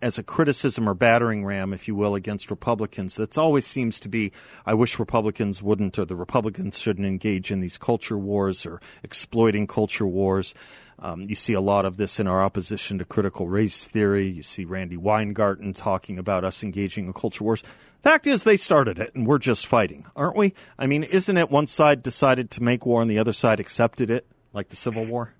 as 0.00 0.18
a 0.18 0.22
criticism 0.22 0.88
or 0.88 0.94
battering 0.94 1.44
ram, 1.44 1.72
if 1.72 1.88
you 1.88 1.94
will, 1.94 2.14
against 2.14 2.50
Republicans. 2.50 3.16
That's 3.16 3.38
always 3.38 3.66
seems 3.66 3.98
to 4.00 4.08
be 4.08 4.32
I 4.64 4.74
wish 4.74 4.98
Republicans 4.98 5.62
wouldn't 5.62 5.98
or 5.98 6.04
the 6.04 6.16
Republicans 6.16 6.78
shouldn't 6.78 7.06
engage 7.06 7.50
in 7.50 7.60
these 7.60 7.78
culture 7.78 8.18
wars 8.18 8.64
or 8.64 8.80
exploiting 9.02 9.66
culture 9.66 10.06
wars. 10.06 10.54
Um, 11.00 11.22
you 11.28 11.36
see 11.36 11.52
a 11.52 11.60
lot 11.60 11.84
of 11.84 11.96
this 11.96 12.18
in 12.18 12.26
our 12.26 12.42
opposition 12.42 12.98
to 12.98 13.04
critical 13.04 13.48
race 13.48 13.86
theory. 13.86 14.26
You 14.26 14.42
see 14.42 14.64
Randi 14.64 14.96
Weingarten 14.96 15.72
talking 15.72 16.18
about 16.18 16.44
us 16.44 16.64
engaging 16.64 17.06
in 17.06 17.12
culture 17.12 17.44
wars. 17.44 17.62
Fact 18.02 18.26
is, 18.26 18.44
they 18.44 18.56
started 18.56 18.98
it, 18.98 19.14
and 19.14 19.26
we're 19.26 19.38
just 19.38 19.66
fighting, 19.66 20.06
aren't 20.14 20.36
we? 20.36 20.54
I 20.78 20.86
mean, 20.86 21.02
isn't 21.02 21.36
it 21.36 21.50
one 21.50 21.66
side 21.66 22.02
decided 22.02 22.50
to 22.52 22.62
make 22.62 22.86
war 22.86 23.02
and 23.02 23.10
the 23.10 23.18
other 23.18 23.32
side 23.32 23.58
accepted 23.58 24.08
it, 24.10 24.26
like 24.52 24.68
the 24.68 24.76
Civil 24.76 25.04
War? 25.04 25.34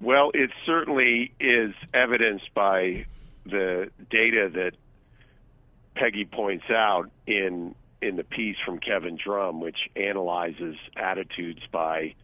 Well, 0.00 0.30
it 0.34 0.50
certainly 0.66 1.32
is 1.40 1.74
evidenced 1.94 2.52
by 2.54 3.06
the 3.50 3.90
data 4.10 4.50
that 4.54 4.72
Peggy 5.94 6.24
points 6.24 6.66
out 6.70 7.10
in 7.26 7.74
in 8.02 8.16
the 8.16 8.24
piece 8.24 8.56
from 8.64 8.78
Kevin 8.78 9.16
Drum, 9.22 9.60
which 9.60 9.78
analyzes 9.96 10.76
attitudes 10.96 11.62
by 11.72 12.14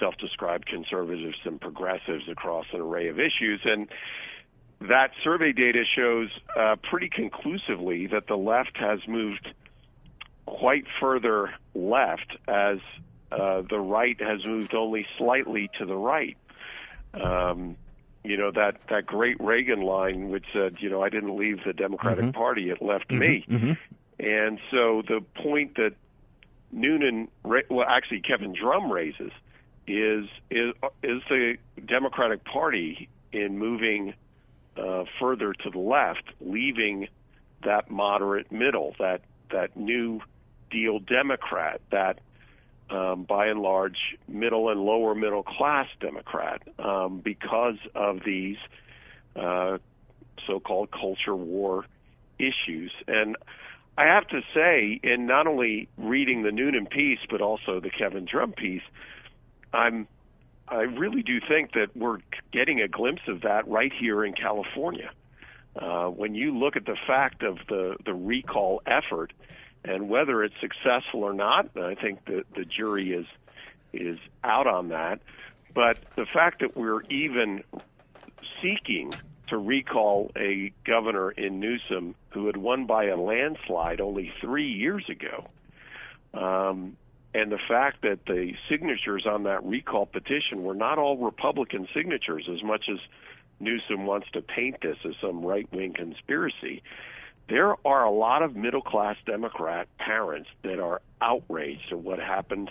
self-described 0.00 0.66
conservatives 0.66 1.36
and 1.44 1.60
progressives 1.60 2.28
across 2.30 2.64
an 2.72 2.80
array 2.80 3.08
of 3.08 3.18
issues, 3.18 3.60
and 3.64 3.88
that 4.80 5.10
survey 5.22 5.52
data 5.52 5.84
shows 5.96 6.28
uh, 6.56 6.76
pretty 6.88 7.08
conclusively 7.08 8.06
that 8.06 8.26
the 8.26 8.36
left 8.36 8.76
has 8.76 9.00
moved 9.08 9.48
quite 10.46 10.84
further 11.00 11.52
left 11.74 12.36
as 12.46 12.78
uh, 13.32 13.62
the 13.68 13.78
right 13.78 14.20
has 14.20 14.44
moved 14.46 14.74
only 14.74 15.06
slightly 15.18 15.68
to 15.78 15.84
the 15.84 15.96
right. 15.96 16.36
Um, 17.12 17.76
you 18.24 18.36
know 18.36 18.50
that 18.50 18.76
that 18.90 19.06
great 19.06 19.36
Reagan 19.40 19.82
line, 19.82 20.28
which 20.28 20.44
said, 20.52 20.76
"You 20.80 20.90
know, 20.90 21.02
I 21.02 21.08
didn't 21.08 21.36
leave 21.36 21.64
the 21.64 21.72
Democratic 21.72 22.26
mm-hmm. 22.26 22.38
Party; 22.38 22.70
it 22.70 22.82
left 22.82 23.08
mm-hmm. 23.08 23.18
me." 23.18 23.44
Mm-hmm. 23.48 23.72
And 24.20 24.58
so 24.70 25.02
the 25.06 25.22
point 25.42 25.76
that 25.76 25.92
Noonan, 26.72 27.28
well, 27.44 27.86
actually 27.88 28.20
Kevin 28.20 28.52
Drum 28.52 28.90
raises, 28.90 29.32
is 29.86 30.26
is 30.50 30.74
is 31.02 31.22
the 31.28 31.56
Democratic 31.86 32.44
Party 32.44 33.08
in 33.32 33.58
moving 33.58 34.14
uh, 34.76 35.04
further 35.20 35.52
to 35.52 35.70
the 35.70 35.78
left, 35.78 36.24
leaving 36.40 37.08
that 37.64 37.90
moderate 37.90 38.50
middle, 38.52 38.94
that 38.98 39.22
that 39.50 39.76
new 39.76 40.20
deal 40.70 40.98
Democrat, 40.98 41.80
that 41.90 42.20
um, 42.90 43.24
by 43.24 43.46
and 43.46 43.60
large 43.60 43.98
middle 44.26 44.70
and 44.70 44.80
lower 44.80 45.14
middle 45.14 45.42
class 45.42 45.86
Democrat, 46.00 46.62
um, 46.78 47.20
because 47.20 47.78
of 47.94 48.20
these 48.24 48.56
uh, 49.36 49.78
so-called 50.46 50.90
culture 50.90 51.36
war 51.36 51.84
issues. 52.38 52.92
And 53.06 53.36
I 53.96 54.04
have 54.04 54.26
to 54.28 54.40
say, 54.54 55.00
in 55.02 55.26
not 55.26 55.46
only 55.46 55.88
reading 55.96 56.42
the 56.42 56.52
Noonan 56.52 56.86
piece 56.86 57.18
but 57.30 57.40
also 57.40 57.80
the 57.80 57.90
Kevin 57.90 58.26
Drum 58.30 58.52
piece, 58.52 58.82
I'm 59.72 60.06
I 60.68 60.82
really 60.82 61.22
do 61.22 61.40
think 61.40 61.72
that 61.72 61.96
we're 61.96 62.18
getting 62.52 62.80
a 62.80 62.88
glimpse 62.88 63.22
of 63.26 63.40
that 63.42 63.66
right 63.68 63.92
here 63.98 64.24
in 64.24 64.34
California. 64.34 65.10
Uh, 65.74 66.06
when 66.06 66.34
you 66.34 66.56
look 66.56 66.76
at 66.76 66.84
the 66.84 66.96
fact 67.06 67.42
of 67.42 67.58
the 67.68 67.96
the 68.04 68.14
recall 68.14 68.82
effort 68.86 69.32
and 69.88 70.08
whether 70.08 70.44
it's 70.44 70.54
successful 70.60 71.24
or 71.24 71.32
not, 71.32 71.70
I 71.76 71.94
think 71.94 72.24
the 72.26 72.44
the 72.54 72.64
jury 72.64 73.12
is 73.12 73.26
is 73.92 74.18
out 74.44 74.66
on 74.66 74.90
that. 74.90 75.20
But 75.74 75.98
the 76.16 76.26
fact 76.26 76.60
that 76.60 76.76
we're 76.76 77.02
even 77.04 77.64
seeking 78.60 79.12
to 79.48 79.56
recall 79.56 80.30
a 80.36 80.72
governor 80.84 81.30
in 81.30 81.58
Newsom 81.58 82.14
who 82.30 82.46
had 82.46 82.58
won 82.58 82.86
by 82.86 83.06
a 83.06 83.16
landslide 83.16 84.00
only 84.00 84.30
three 84.42 84.70
years 84.70 85.04
ago, 85.08 85.48
um, 86.34 86.96
and 87.32 87.50
the 87.50 87.58
fact 87.68 88.02
that 88.02 88.26
the 88.26 88.52
signatures 88.68 89.24
on 89.26 89.44
that 89.44 89.64
recall 89.64 90.04
petition 90.04 90.64
were 90.64 90.74
not 90.74 90.98
all 90.98 91.16
Republican 91.16 91.88
signatures, 91.94 92.46
as 92.52 92.62
much 92.62 92.88
as 92.90 92.98
Newsom 93.58 94.04
wants 94.04 94.28
to 94.32 94.42
paint 94.42 94.76
this 94.82 94.98
as 95.04 95.14
some 95.20 95.42
right 95.42 95.70
wing 95.72 95.94
conspiracy. 95.94 96.82
There 97.48 97.74
are 97.86 98.04
a 98.04 98.10
lot 98.10 98.42
of 98.42 98.54
middle 98.54 98.82
class 98.82 99.16
Democrat 99.24 99.88
parents 99.98 100.50
that 100.62 100.78
are 100.78 101.00
outraged 101.20 101.90
at 101.90 101.98
what 101.98 102.18
happened 102.18 102.70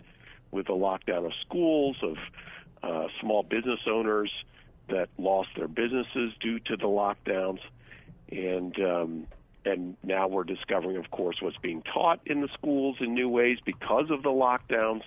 with 0.51 0.67
the 0.67 0.73
lockdown 0.73 1.25
of 1.25 1.31
schools, 1.45 1.97
of 2.03 2.17
uh, 2.83 3.07
small 3.19 3.43
business 3.43 3.79
owners 3.87 4.31
that 4.89 5.09
lost 5.17 5.49
their 5.57 5.67
businesses 5.67 6.31
due 6.39 6.59
to 6.59 6.77
the 6.77 6.85
lockdowns, 6.85 7.59
and 8.31 8.79
um, 8.79 9.27
and 9.65 9.97
now 10.03 10.27
we're 10.27 10.43
discovering, 10.43 10.95
of 10.95 11.11
course, 11.11 11.37
what's 11.41 11.57
being 11.57 11.81
taught 11.81 12.21
in 12.25 12.41
the 12.41 12.47
schools 12.53 12.97
in 13.01 13.13
new 13.13 13.27
ways 13.27 13.57
because 13.65 14.09
of 14.09 14.23
the 14.23 14.29
lockdowns. 14.29 15.01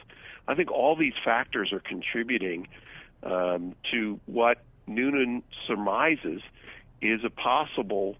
I 0.46 0.54
think 0.54 0.70
all 0.70 0.96
these 0.96 1.14
factors 1.24 1.72
are 1.72 1.80
contributing 1.80 2.68
um, 3.22 3.74
to 3.92 4.20
what 4.26 4.58
Noonan 4.86 5.42
surmises 5.66 6.42
is 7.00 7.20
a 7.24 7.30
possible 7.30 8.16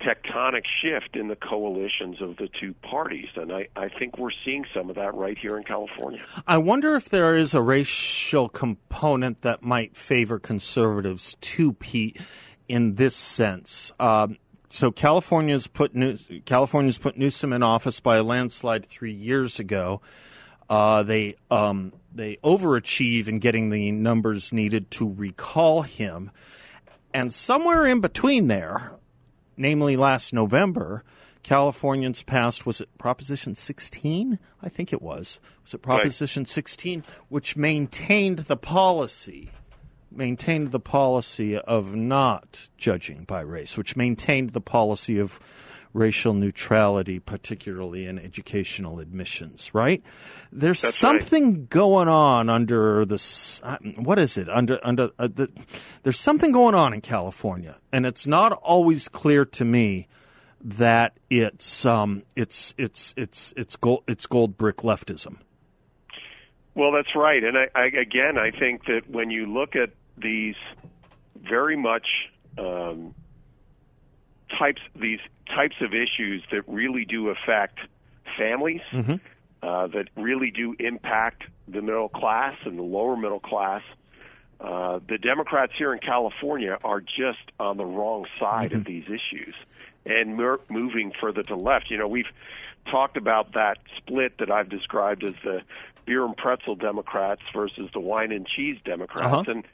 tectonic 0.00 0.64
shift 0.80 1.16
in 1.16 1.28
the 1.28 1.36
coalitions 1.36 2.20
of 2.20 2.36
the 2.36 2.48
two 2.60 2.74
parties. 2.74 3.28
And 3.36 3.52
I, 3.52 3.68
I 3.76 3.88
think 3.88 4.18
we're 4.18 4.30
seeing 4.44 4.64
some 4.74 4.90
of 4.90 4.96
that 4.96 5.14
right 5.14 5.36
here 5.36 5.56
in 5.56 5.64
California. 5.64 6.22
I 6.46 6.58
wonder 6.58 6.94
if 6.94 7.08
there 7.08 7.34
is 7.34 7.54
a 7.54 7.62
racial 7.62 8.48
component 8.48 9.42
that 9.42 9.62
might 9.62 9.96
favor 9.96 10.38
conservatives 10.38 11.36
too, 11.40 11.72
Pete, 11.72 12.20
in 12.68 12.94
this 12.94 13.16
sense. 13.16 13.92
Um, 13.98 14.38
so 14.68 14.90
California's 14.90 15.66
put 15.66 15.94
New- 15.94 16.18
California's 16.44 16.98
put 16.98 17.16
Newsom 17.16 17.52
in 17.52 17.62
office 17.62 18.00
by 18.00 18.16
a 18.16 18.22
landslide 18.22 18.86
three 18.86 19.12
years 19.12 19.58
ago. 19.58 20.00
Uh, 20.68 21.02
they 21.02 21.34
um, 21.50 21.94
they 22.14 22.36
overachieve 22.44 23.26
in 23.26 23.38
getting 23.38 23.70
the 23.70 23.90
numbers 23.90 24.52
needed 24.52 24.90
to 24.90 25.08
recall 25.08 25.82
him, 25.82 26.30
and 27.14 27.32
somewhere 27.32 27.86
in 27.86 28.00
between 28.00 28.48
there, 28.48 28.97
namely 29.58 29.96
last 29.96 30.32
November, 30.32 31.04
Californians 31.42 32.22
passed 32.22 32.66
was 32.66 32.80
it 32.80 32.88
Proposition 32.98 33.54
16? 33.54 34.38
I 34.62 34.68
think 34.68 34.92
it 34.92 35.02
was. 35.02 35.40
Was 35.64 35.74
it 35.74 35.82
Proposition 35.82 36.42
right. 36.42 36.48
16, 36.48 37.04
which 37.28 37.56
maintained 37.56 38.40
the 38.40 38.56
policy 38.56 39.50
maintained 40.10 40.72
the 40.72 40.80
policy 40.80 41.56
of 41.56 41.94
not 41.94 42.68
judging 42.76 43.24
by 43.24 43.40
race, 43.40 43.76
which 43.76 43.96
maintained 43.96 44.50
the 44.50 44.60
policy 44.60 45.18
of 45.18 45.38
racial 45.98 46.32
neutrality, 46.32 47.18
particularly 47.18 48.06
in 48.06 48.18
educational 48.18 49.00
admissions, 49.00 49.74
right? 49.74 50.02
There's 50.52 50.80
That's 50.80 50.94
something 50.94 51.54
right. 51.54 51.70
going 51.70 52.08
on 52.08 52.48
under 52.48 53.04
the 53.04 53.18
what 53.96 54.18
is 54.18 54.38
it 54.38 54.48
under 54.48 54.78
under 54.82 55.10
uh, 55.18 55.28
the, 55.28 55.50
there's 56.04 56.18
something 56.18 56.52
going 56.52 56.74
on 56.74 56.94
in 56.94 57.00
California, 57.00 57.76
and 57.92 58.06
it's 58.06 58.26
not 58.26 58.52
always 58.52 59.08
clear 59.08 59.44
to 59.44 59.64
me 59.64 60.06
that 60.60 61.16
it's 61.30 61.84
um 61.84 62.22
it's 62.36 62.74
it's 62.78 63.14
it's 63.16 63.52
it's 63.56 63.76
gold 63.76 64.04
it's 64.06 64.26
gold 64.26 64.56
brick 64.56 64.78
leftism. 64.78 65.38
Well, 66.74 66.92
that's 66.92 67.16
right, 67.16 67.42
and 67.42 67.58
I, 67.58 67.66
I, 67.74 67.86
again, 67.86 68.38
I 68.38 68.52
think 68.52 68.84
that 68.86 69.10
when 69.10 69.30
you 69.30 69.46
look 69.46 69.74
at 69.74 69.90
these 70.16 70.54
very 71.34 71.76
much 71.76 72.06
um, 72.56 73.14
types 74.56 74.80
these 74.94 75.20
types 75.54 75.76
of 75.80 75.92
issues 75.94 76.42
that 76.50 76.62
really 76.66 77.04
do 77.04 77.28
affect 77.28 77.78
families, 78.36 78.80
mm-hmm. 78.92 79.14
uh, 79.62 79.86
that 79.88 80.08
really 80.16 80.50
do 80.50 80.74
impact 80.78 81.44
the 81.66 81.82
middle 81.82 82.08
class 82.08 82.54
and 82.64 82.78
the 82.78 82.82
lower 82.82 83.16
middle 83.16 83.40
class. 83.40 83.82
Uh, 84.60 84.98
the 85.08 85.18
Democrats 85.18 85.72
here 85.76 85.92
in 85.92 86.00
California 86.00 86.78
are 86.82 87.00
just 87.00 87.52
on 87.60 87.76
the 87.76 87.84
wrong 87.84 88.26
side 88.40 88.70
mm-hmm. 88.70 88.80
of 88.80 88.84
these 88.84 89.04
issues 89.04 89.54
and 90.04 90.36
mer- 90.36 90.60
moving 90.68 91.12
further 91.20 91.42
to 91.42 91.54
the 91.54 91.60
left. 91.60 91.90
You 91.90 91.98
know, 91.98 92.08
we've 92.08 92.32
talked 92.90 93.16
about 93.16 93.52
that 93.54 93.78
split 93.96 94.38
that 94.38 94.50
I've 94.50 94.68
described 94.68 95.22
as 95.22 95.34
the 95.44 95.62
beer 96.06 96.24
and 96.24 96.36
pretzel 96.36 96.74
Democrats 96.74 97.42
versus 97.54 97.90
the 97.92 98.00
wine 98.00 98.32
and 98.32 98.46
cheese 98.46 98.78
Democrats, 98.84 99.26
uh-huh. 99.26 99.50
and 99.50 99.64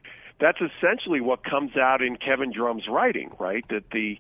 that's 0.41 0.59
essentially 0.61 1.21
what 1.21 1.45
comes 1.45 1.77
out 1.77 2.03
in 2.03 2.17
Kevin 2.17 2.53
Drum's 2.53 2.89
writing, 2.89 3.31
right? 3.39 3.67
That 3.69 3.91
the 3.91 4.19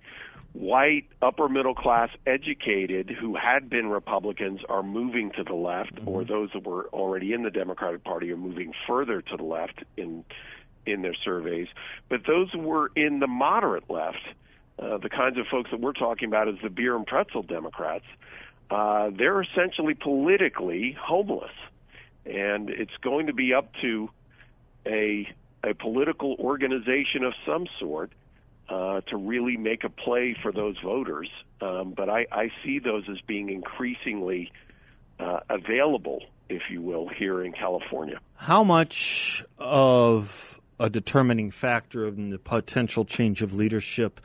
white 0.54 1.06
upper 1.20 1.48
middle 1.48 1.74
class 1.74 2.10
educated 2.26 3.10
who 3.10 3.34
had 3.34 3.68
been 3.68 3.88
Republicans 3.88 4.60
are 4.68 4.84
moving 4.84 5.32
to 5.32 5.42
the 5.42 5.52
left, 5.52 5.96
mm-hmm. 5.96 6.08
or 6.08 6.24
those 6.24 6.48
that 6.54 6.64
were 6.64 6.86
already 6.86 7.32
in 7.32 7.42
the 7.42 7.50
Democratic 7.50 8.04
Party 8.04 8.30
are 8.32 8.36
moving 8.36 8.72
further 8.86 9.20
to 9.20 9.36
the 9.36 9.42
left 9.42 9.84
in 9.96 10.24
in 10.86 11.02
their 11.02 11.14
surveys. 11.14 11.66
But 12.08 12.20
those 12.26 12.50
who 12.52 12.60
were 12.60 12.90
in 12.94 13.18
the 13.18 13.26
moderate 13.26 13.90
left, 13.90 14.22
uh, 14.78 14.98
the 14.98 15.08
kinds 15.08 15.38
of 15.38 15.46
folks 15.50 15.70
that 15.70 15.80
we're 15.80 15.92
talking 15.92 16.28
about 16.28 16.46
as 16.46 16.56
the 16.62 16.70
beer 16.70 16.94
and 16.94 17.06
pretzel 17.06 17.42
Democrats, 17.42 18.04
uh, 18.70 19.10
they're 19.16 19.42
essentially 19.42 19.94
politically 19.94 20.96
homeless, 21.00 21.52
and 22.26 22.70
it's 22.70 22.96
going 23.02 23.26
to 23.26 23.32
be 23.32 23.52
up 23.52 23.72
to 23.82 24.08
a 24.86 25.28
a 25.64 25.74
political 25.74 26.36
organization 26.38 27.24
of 27.24 27.32
some 27.44 27.66
sort 27.80 28.12
uh, 28.68 29.00
to 29.02 29.16
really 29.16 29.56
make 29.56 29.84
a 29.84 29.90
play 29.90 30.36
for 30.42 30.52
those 30.52 30.76
voters. 30.82 31.28
Um, 31.60 31.92
but 31.96 32.08
I, 32.08 32.26
I, 32.32 32.50
see 32.64 32.78
those 32.78 33.04
as 33.10 33.20
being 33.26 33.50
increasingly 33.50 34.52
uh, 35.18 35.40
available, 35.50 36.22
if 36.48 36.62
you 36.70 36.80
will, 36.80 37.08
here 37.08 37.42
in 37.42 37.52
California. 37.52 38.18
How 38.36 38.64
much 38.64 39.44
of 39.58 40.60
a 40.80 40.90
determining 40.90 41.50
factor 41.50 42.06
in 42.06 42.30
the 42.30 42.38
potential 42.38 43.04
change 43.04 43.42
of 43.42 43.54
leadership 43.54 44.20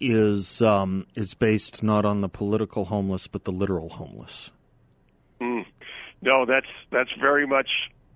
is 0.00 0.62
um, 0.62 1.06
is 1.14 1.34
based 1.34 1.82
not 1.82 2.04
on 2.04 2.22
the 2.22 2.28
political 2.28 2.86
homeless 2.86 3.26
but 3.26 3.44
the 3.44 3.52
literal 3.52 3.88
homeless? 3.88 4.50
Mm. 5.40 5.64
No, 6.22 6.44
that's 6.46 6.66
that's 6.90 7.10
very 7.20 7.46
much 7.46 7.68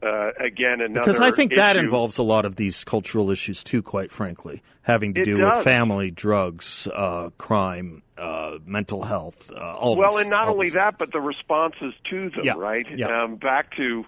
uh, 0.04 0.32
again 0.38 0.80
another 0.80 1.00
because 1.00 1.20
I 1.20 1.30
think 1.30 1.52
issue. 1.52 1.60
that 1.60 1.76
involves 1.76 2.18
a 2.18 2.22
lot 2.22 2.44
of 2.44 2.56
these 2.56 2.84
cultural 2.84 3.30
issues 3.30 3.64
too. 3.64 3.82
Quite 3.82 4.10
frankly, 4.10 4.62
having 4.82 5.14
to 5.14 5.22
it 5.22 5.24
do 5.24 5.38
does. 5.38 5.56
with 5.56 5.64
family, 5.64 6.10
drugs, 6.10 6.88
uh, 6.92 7.30
crime, 7.38 8.02
uh, 8.18 8.58
mental 8.66 9.02
health. 9.02 9.50
Uh, 9.50 9.76
all 9.76 9.96
well, 9.96 10.10
these, 10.10 10.22
and 10.22 10.30
not 10.30 10.48
only 10.48 10.70
that, 10.70 10.98
but 10.98 11.12
the 11.12 11.20
responses 11.20 11.94
to 12.10 12.30
them. 12.30 12.40
Yeah. 12.42 12.54
Right. 12.56 12.86
Yeah. 12.94 13.22
Um, 13.22 13.36
back 13.36 13.76
to 13.76 14.04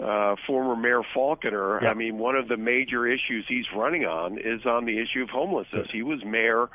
uh, 0.00 0.36
former 0.46 0.76
Mayor 0.76 1.02
Faulconer. 1.14 1.82
Yeah. 1.82 1.90
I 1.90 1.94
mean, 1.94 2.18
one 2.18 2.36
of 2.36 2.48
the 2.48 2.56
major 2.56 3.06
issues 3.06 3.44
he's 3.48 3.66
running 3.74 4.04
on 4.04 4.38
is 4.38 4.64
on 4.64 4.84
the 4.84 4.98
issue 5.00 5.22
of 5.22 5.30
homelessness. 5.30 5.88
He 5.92 6.02
was 6.02 6.24
mayor 6.24 6.68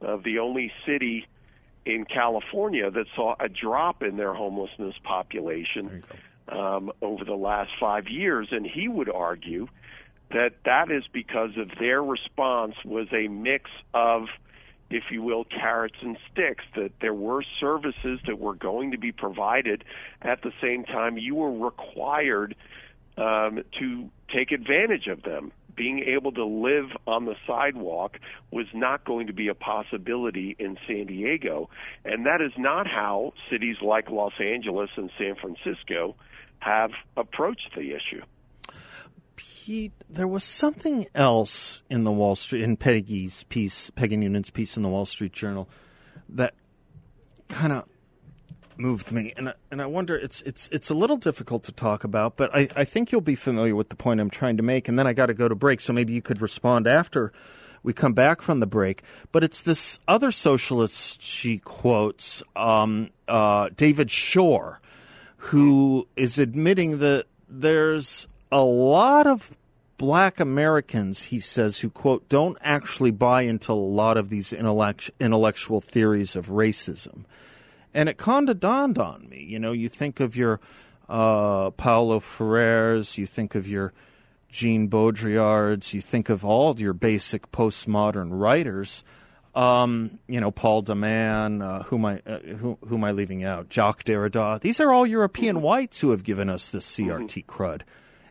of 0.00 0.24
the 0.24 0.38
only 0.38 0.72
city 0.86 1.26
in 1.84 2.04
California 2.04 2.90
that 2.90 3.06
saw 3.14 3.34
a 3.40 3.48
drop 3.48 4.02
in 4.02 4.16
their 4.16 4.34
homelessness 4.34 4.94
population 5.02 6.02
um, 6.50 6.92
over 7.00 7.24
the 7.24 7.34
last 7.34 7.70
five 7.78 8.08
years, 8.08 8.48
and 8.50 8.66
he 8.66 8.88
would 8.88 9.08
argue 9.08 9.68
that 10.30 10.52
that 10.64 10.90
is 10.90 11.04
because 11.12 11.50
of 11.56 11.70
their 11.78 12.02
response 12.02 12.74
was 12.84 13.08
a 13.12 13.28
mix 13.28 13.70
of, 13.94 14.26
if 14.88 15.04
you 15.10 15.22
will, 15.22 15.44
carrots 15.44 15.96
and 16.02 16.16
sticks. 16.30 16.64
That 16.76 16.92
there 17.00 17.14
were 17.14 17.42
services 17.58 18.20
that 18.26 18.38
were 18.38 18.54
going 18.54 18.92
to 18.92 18.98
be 18.98 19.12
provided 19.12 19.84
at 20.22 20.42
the 20.42 20.52
same 20.62 20.84
time 20.84 21.18
you 21.18 21.34
were 21.34 21.52
required 21.52 22.54
um, 23.16 23.62
to 23.78 24.08
take 24.34 24.52
advantage 24.52 25.06
of 25.08 25.22
them. 25.22 25.52
Being 25.76 26.00
able 26.00 26.32
to 26.32 26.44
live 26.44 26.90
on 27.06 27.24
the 27.24 27.36
sidewalk 27.46 28.18
was 28.50 28.66
not 28.74 29.04
going 29.04 29.28
to 29.28 29.32
be 29.32 29.48
a 29.48 29.54
possibility 29.54 30.54
in 30.58 30.76
San 30.86 31.06
Diego, 31.06 31.70
and 32.04 32.26
that 32.26 32.40
is 32.42 32.52
not 32.58 32.86
how 32.86 33.32
cities 33.50 33.76
like 33.80 34.10
Los 34.10 34.34
Angeles 34.38 34.90
and 34.96 35.10
San 35.16 35.36
Francisco 35.36 36.16
have 36.60 36.92
approached 37.16 37.70
the 37.74 37.92
issue. 37.92 38.22
Pete, 39.36 39.92
there 40.08 40.28
was 40.28 40.44
something 40.44 41.06
else 41.14 41.82
in 41.88 42.04
the 42.04 42.12
Wall 42.12 42.36
Street 42.36 42.62
in 42.62 42.76
Peggy's 42.76 43.44
piece, 43.44 43.90
Peggy 43.90 44.16
Noonan's 44.16 44.50
piece 44.50 44.76
in 44.76 44.82
the 44.82 44.88
Wall 44.88 45.06
Street 45.06 45.32
Journal, 45.32 45.68
that 46.28 46.54
kind 47.48 47.72
of 47.72 47.86
moved 48.76 49.12
me, 49.12 49.32
and 49.36 49.50
I, 49.50 49.54
and 49.70 49.80
I 49.80 49.86
wonder 49.86 50.16
it's 50.16 50.42
it's 50.42 50.68
it's 50.68 50.90
a 50.90 50.94
little 50.94 51.16
difficult 51.16 51.64
to 51.64 51.72
talk 51.72 52.04
about, 52.04 52.36
but 52.36 52.54
I, 52.54 52.68
I 52.76 52.84
think 52.84 53.12
you'll 53.12 53.20
be 53.20 53.34
familiar 53.34 53.74
with 53.74 53.90
the 53.90 53.96
point 53.96 54.20
I'm 54.20 54.30
trying 54.30 54.56
to 54.56 54.62
make, 54.62 54.88
and 54.88 54.98
then 54.98 55.06
I 55.06 55.12
got 55.12 55.26
to 55.26 55.34
go 55.34 55.48
to 55.48 55.54
break, 55.54 55.80
so 55.80 55.92
maybe 55.92 56.12
you 56.12 56.22
could 56.22 56.40
respond 56.40 56.86
after 56.86 57.32
we 57.82 57.92
come 57.92 58.12
back 58.12 58.42
from 58.42 58.60
the 58.60 58.66
break. 58.66 59.02
But 59.32 59.44
it's 59.44 59.62
this 59.62 59.98
other 60.06 60.30
socialist 60.30 61.22
she 61.22 61.58
quotes, 61.58 62.42
um, 62.56 63.10
uh, 63.28 63.70
David 63.74 64.10
Shor 64.10 64.80
who 65.44 66.06
is 66.16 66.38
admitting 66.38 66.98
that 66.98 67.24
there's 67.48 68.28
a 68.52 68.62
lot 68.62 69.26
of 69.26 69.56
black 69.96 70.38
Americans, 70.38 71.24
he 71.24 71.40
says, 71.40 71.78
who, 71.78 71.88
quote, 71.88 72.28
don't 72.28 72.58
actually 72.60 73.10
buy 73.10 73.42
into 73.42 73.72
a 73.72 73.74
lot 73.74 74.18
of 74.18 74.28
these 74.28 74.52
intellect- 74.52 75.10
intellectual 75.18 75.80
theories 75.80 76.36
of 76.36 76.48
racism. 76.48 77.24
And 77.94 78.08
it 78.08 78.18
kind 78.18 78.50
of 78.50 78.60
dawned 78.60 78.98
on 78.98 79.28
me. 79.30 79.42
You 79.42 79.58
know, 79.58 79.72
you 79.72 79.88
think 79.88 80.20
of 80.20 80.36
your 80.36 80.60
uh, 81.08 81.70
Paulo 81.70 82.20
Freire's, 82.20 83.16
you 83.16 83.26
think 83.26 83.54
of 83.54 83.66
your 83.66 83.94
Jean 84.50 84.90
Baudrillards, 84.90 85.94
you 85.94 86.02
think 86.02 86.28
of 86.28 86.44
all 86.44 86.78
your 86.78 86.92
basic 86.92 87.50
postmodern 87.50 88.28
writers 88.30 89.04
um, 89.54 90.18
you 90.28 90.40
know, 90.40 90.50
Paul 90.50 90.82
de 90.82 90.94
Man, 90.94 91.62
uh, 91.62 91.82
who, 91.84 91.96
am 91.96 92.04
I, 92.04 92.22
uh, 92.26 92.38
who, 92.38 92.78
who 92.86 92.96
am 92.96 93.04
I 93.04 93.12
leaving 93.12 93.44
out? 93.44 93.68
Jacques 93.70 94.04
Derrida. 94.04 94.60
These 94.60 94.80
are 94.80 94.92
all 94.92 95.06
European 95.06 95.60
whites 95.60 96.00
who 96.00 96.10
have 96.10 96.22
given 96.22 96.48
us 96.48 96.70
this 96.70 96.86
CRT 96.86 97.46
crud. 97.46 97.82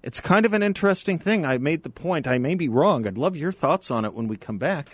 It's 0.01 0.21
kind 0.21 0.45
of 0.45 0.53
an 0.53 0.63
interesting 0.63 1.19
thing. 1.19 1.45
I 1.45 1.57
made 1.57 1.83
the 1.83 1.89
point. 1.89 2.27
I 2.27 2.37
may 2.37 2.55
be 2.55 2.69
wrong. 2.69 3.05
I'd 3.05 3.17
love 3.17 3.35
your 3.35 3.51
thoughts 3.51 3.91
on 3.91 4.05
it 4.05 4.13
when 4.13 4.27
we 4.27 4.37
come 4.37 4.57
back. 4.57 4.87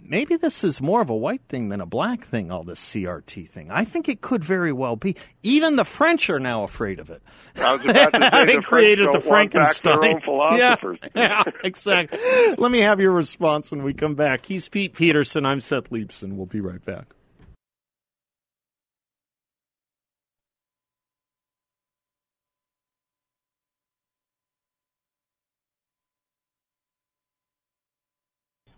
Maybe 0.00 0.36
this 0.36 0.64
is 0.64 0.80
more 0.80 1.02
of 1.02 1.10
a 1.10 1.14
white 1.14 1.42
thing 1.48 1.68
than 1.68 1.80
a 1.80 1.86
black 1.86 2.24
thing, 2.24 2.50
all 2.50 2.62
this 2.62 2.80
CRT 2.80 3.48
thing. 3.48 3.70
I 3.70 3.84
think 3.84 4.08
it 4.08 4.20
could 4.20 4.42
very 4.42 4.72
well 4.72 4.96
be. 4.96 5.16
Even 5.42 5.76
the 5.76 5.84
French 5.84 6.30
are 6.30 6.40
now 6.40 6.62
afraid 6.62 7.00
of 7.00 7.10
it. 7.10 7.22
I 7.56 7.72
was 7.72 7.84
about 7.84 8.12
to 8.14 8.22
say 8.32 8.46
they 8.46 8.56
the 8.56 8.62
created 8.62 9.08
French 9.10 9.24
the 9.24 9.30
don't 9.30 9.30
want 9.30 9.52
back 9.52 9.74
Frankenstein. 9.76 10.20
philosophers. 10.24 10.98
Yeah, 11.14 11.42
yeah, 11.46 11.52
exactly. 11.62 12.18
Let 12.56 12.70
me 12.70 12.78
have 12.80 13.00
your 13.00 13.12
response 13.12 13.70
when 13.70 13.82
we 13.82 13.92
come 13.92 14.14
back. 14.14 14.46
He's 14.46 14.68
Pete 14.68 14.94
Peterson. 14.94 15.44
I'm 15.44 15.60
Seth 15.60 15.90
Leibsohn. 15.90 16.36
We'll 16.36 16.46
be 16.46 16.60
right 16.60 16.84
back. 16.84 17.14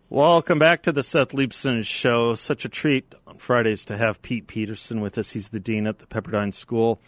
Welcome 0.08 0.60
back 0.60 0.82
to 0.82 0.92
the 0.92 1.02
Seth 1.02 1.30
Leibsohn 1.30 1.84
Show. 1.84 2.36
Such 2.36 2.64
a 2.64 2.68
treat 2.68 3.12
on 3.26 3.38
Fridays 3.38 3.84
to 3.86 3.96
have 3.96 4.22
Pete 4.22 4.46
Peterson 4.46 5.00
with 5.00 5.18
us. 5.18 5.32
He's 5.32 5.48
the 5.48 5.58
dean 5.58 5.84
at 5.88 5.98
the 5.98 6.06
Pepperdine 6.06 6.54
School 6.54 7.00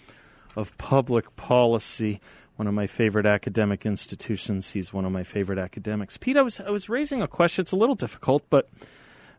of 0.56 0.76
Public 0.78 1.37
Policy, 1.37 2.20
one 2.56 2.66
of 2.66 2.74
my 2.74 2.88
favorite 2.88 3.24
academic 3.24 3.87
institutions. 3.87 4.72
He's 4.72 4.92
one 4.92 5.04
of 5.04 5.12
my 5.12 5.22
favorite 5.22 5.61
academics. 5.61 6.16
Pete, 6.16 6.37
I 6.37 6.42
was 6.42 6.58
I 6.58 6.70
was 6.70 6.88
raising 6.88 7.22
a 7.22 7.28
question. 7.28 7.62
It's 7.62 7.70
a 7.70 7.76
little 7.76 7.94
difficult, 7.94 8.42
but 8.50 8.68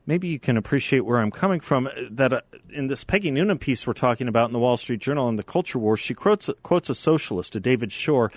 maybe 0.06 0.30
you 0.30 0.40
can 0.40 0.56
appreciate 0.56 1.02
where 1.02 1.20
I'm 1.20 1.30
coming 1.30 1.60
from. 1.60 1.90
That 2.10 2.32
uh, 2.32 2.42
in 2.70 2.88
this 2.88 3.04
Peggy 3.04 3.30
Noonan 3.30 3.58
piece 3.58 3.86
we're 3.86 3.92
talking 3.92 4.30
about 4.30 4.48
in 4.48 4.54
the 4.54 4.60
Wall 4.60 4.78
Street 4.78 5.02
Journal 5.02 5.28
and 5.28 5.38
the 5.38 5.44
Culture 5.44 5.80
Wars, 5.80 6.00
she 6.00 6.14
quotes 6.14 6.50
quotes 6.64 6.90
a 6.90 6.96
socialist, 6.96 7.58
a 7.58 7.60
David 7.60 7.92
Shor, 7.92 8.32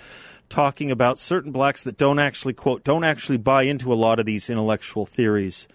talking 0.53 0.91
about 0.91 1.17
certain 1.17 1.51
blacks 1.51 1.81
that 1.81 1.97
don't 1.97 2.19
actually 2.19 2.53
quote 2.53 2.83
don't 2.83 3.03
actually 3.03 3.39
buy 3.39 3.63
into 3.63 3.91
a 3.91 3.95
lot 3.95 4.19
of 4.19 4.27
these 4.27 4.51
intellectual 4.51 5.03
theories 5.03 5.67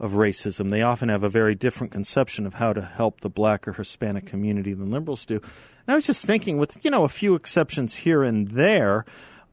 of 0.00 0.12
racism. 0.12 0.70
They 0.70 0.80
often 0.80 1.10
have 1.10 1.22
a 1.22 1.28
very 1.28 1.54
different 1.54 1.92
conception 1.92 2.46
of 2.46 2.54
how 2.54 2.72
to 2.72 2.80
help 2.80 3.20
the 3.20 3.28
black 3.28 3.68
or 3.68 3.74
Hispanic 3.74 4.24
community 4.24 4.72
than 4.72 4.90
liberals 4.90 5.26
do. 5.26 5.36
And 5.36 5.92
I 5.92 5.94
was 5.94 6.06
just 6.06 6.24
thinking, 6.24 6.56
with 6.56 6.82
you 6.82 6.90
know 6.90 7.04
a 7.04 7.08
few 7.10 7.34
exceptions 7.34 7.96
here 7.96 8.22
and 8.22 8.48
there, 8.48 9.04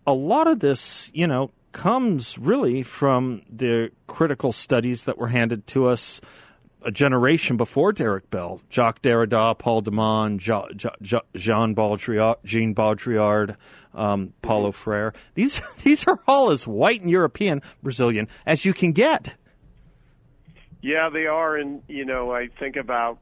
a 0.07 0.13
lot 0.13 0.47
of 0.47 0.61
this, 0.61 1.11
you 1.13 1.27
know, 1.27 1.51
comes 1.73 2.37
really 2.37 2.81
from 2.81 3.41
the 3.51 3.91
critical 4.07 4.53
studies 4.53 5.03
that 5.03 5.17
were 5.17 5.27
handed 5.27 5.67
to 5.67 5.89
us 5.89 6.21
a 6.83 6.91
generation 6.91 7.57
before 7.57 7.91
Derek 7.93 8.29
Bell, 8.29 8.61
Jacques 8.69 9.01
Derrida, 9.01 9.57
Paul 9.57 9.81
de 9.81 9.91
Man, 9.91 10.37
jo- 10.39 10.67
jo- 10.75 10.89
jo- 11.01 11.21
Jean 11.35 11.75
Baudrillard, 11.75 12.37
Jean 12.43 12.73
Baudrillard, 12.73 13.55
um, 13.93 14.33
Paulo 14.41 14.71
Freire. 14.71 15.13
These 15.35 15.61
these 15.83 16.05
are 16.07 16.19
all 16.27 16.49
as 16.51 16.65
white 16.67 17.01
and 17.01 17.09
European, 17.09 17.61
Brazilian 17.83 18.27
as 18.45 18.65
you 18.65 18.73
can 18.73 18.91
get. 18.91 19.35
Yeah, 20.81 21.09
they 21.13 21.27
are, 21.27 21.55
and 21.57 21.83
you 21.87 22.05
know, 22.05 22.31
I 22.33 22.47
think 22.59 22.75
about 22.75 23.19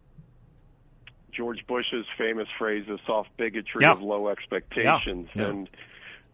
George 1.31 1.65
Bush's 1.67 2.05
famous 2.17 2.47
phrase, 2.57 2.85
"the 2.87 2.97
soft 3.05 3.29
bigotry 3.37 3.81
Yeah. 3.83 3.91
of 3.91 4.01
low 4.01 4.29
expectations," 4.29 5.29
Yeah, 5.35 5.41
yeah. 5.41 5.47
and 5.49 5.69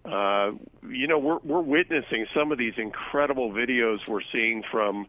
uh, 0.06 0.52
you 0.88 1.08
know, 1.08 1.18
we're 1.18 1.40
we're 1.44 1.62
witnessing 1.62 2.28
some 2.36 2.52
of 2.52 2.58
these 2.60 2.74
incredible 2.78 3.52
videos 3.52 4.08
we're 4.08 4.22
seeing 4.32 4.62
from 4.72 5.08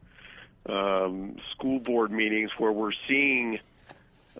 um, 0.68 1.36
school 1.52 1.78
board 1.80 2.10
meetings 2.10 2.50
where 2.58 2.72
we're 2.72 2.92
seeing 3.08 3.58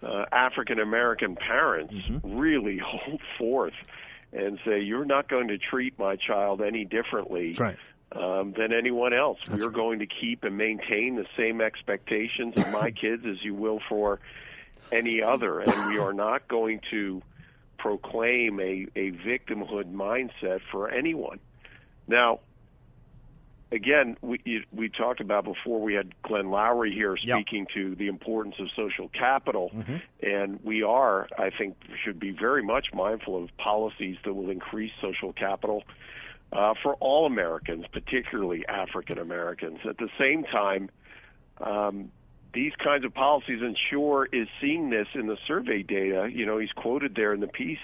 uh, 0.03 0.25
African 0.33 0.79
American 0.79 1.37
parents 1.37 1.95
Mm-hmm. 1.95 2.37
really 2.39 2.79
hold 2.85 3.21
forth 3.39 3.75
and 4.33 4.59
say, 4.65 4.81
"You're 4.81 5.05
not 5.05 5.29
going 5.29 5.49
to 5.49 5.59
treat 5.59 5.99
my 5.99 6.17
child 6.17 6.61
any 6.63 6.85
differently." 6.85 7.55
Right. 7.59 7.77
um, 8.13 8.53
than 8.57 8.73
anyone 8.73 9.13
else. 9.13 9.39
We're 9.51 9.69
going 9.71 9.99
to 9.99 10.07
keep 10.07 10.45
and 10.45 10.57
maintain 10.57 11.17
the 11.17 11.27
same 11.37 11.61
expectations 11.61 12.55
of 12.57 12.71
my 12.71 12.91
kids 13.03 13.25
as 13.27 13.43
you 13.43 13.55
will 13.55 13.81
for 13.89 14.21
any 14.93 15.23
other, 15.23 15.59
and 15.61 15.91
we 15.91 15.99
are 15.99 16.13
not 16.13 16.47
going 16.47 16.81
to 16.91 17.21
proclaim 17.79 18.59
a, 18.61 18.87
a 18.97 19.11
victimhood 19.13 19.93
mindset 19.93 20.61
for 20.71 20.89
anyone. 20.89 21.39
Now, 22.09 22.41
again, 23.73 24.17
we 24.23 24.41
you- 24.45 24.65
we 24.73 24.89
talked 24.89 25.21
about 25.21 25.45
before 25.45 25.81
we 25.81 25.95
had 25.95 26.13
Glenn 26.23 26.47
Loury 26.47 26.93
here 26.93 27.17
speaking 27.17 27.67
to 27.75 27.95
the 27.95 28.09
importance 28.09 28.57
of 28.59 28.71
social 28.77 29.09
capital, 29.09 29.71
Mm-hmm. 29.75 29.97
and 30.23 30.61
we 30.65 30.83
are, 30.83 31.29
I 31.39 31.51
think, 31.51 31.77
should 32.03 32.19
be 32.21 32.31
very 32.31 32.63
much 32.63 32.93
mindful 32.95 33.43
of 33.43 33.57
policies 33.57 34.17
that 34.25 34.35
will 34.35 34.51
increase 34.51 34.93
social 35.01 35.33
capital 35.33 35.85
uh, 36.53 36.75
for 36.83 36.95
all 36.97 37.27
Americans, 37.27 37.87
particularly 37.93 38.65
African 38.69 39.19
Americans. 39.19 39.81
At 39.85 39.99
the 39.99 40.09
same 40.17 40.45
time, 40.45 40.91
um, 41.61 42.13
these 42.57 42.73
kinds 42.83 43.05
of 43.05 43.13
policies, 43.13 43.61
and 43.61 43.77
Shor 43.91 44.27
is 44.33 44.49
seeing 44.61 44.89
this 44.89 45.07
in 45.15 45.27
the 45.27 45.37
survey 45.47 45.83
data. 45.83 46.29
You 46.33 46.47
know, 46.47 46.57
he's 46.57 46.73
quoted 46.73 47.15
there 47.15 47.35
in 47.35 47.41
the 47.41 47.47
piece 47.47 47.79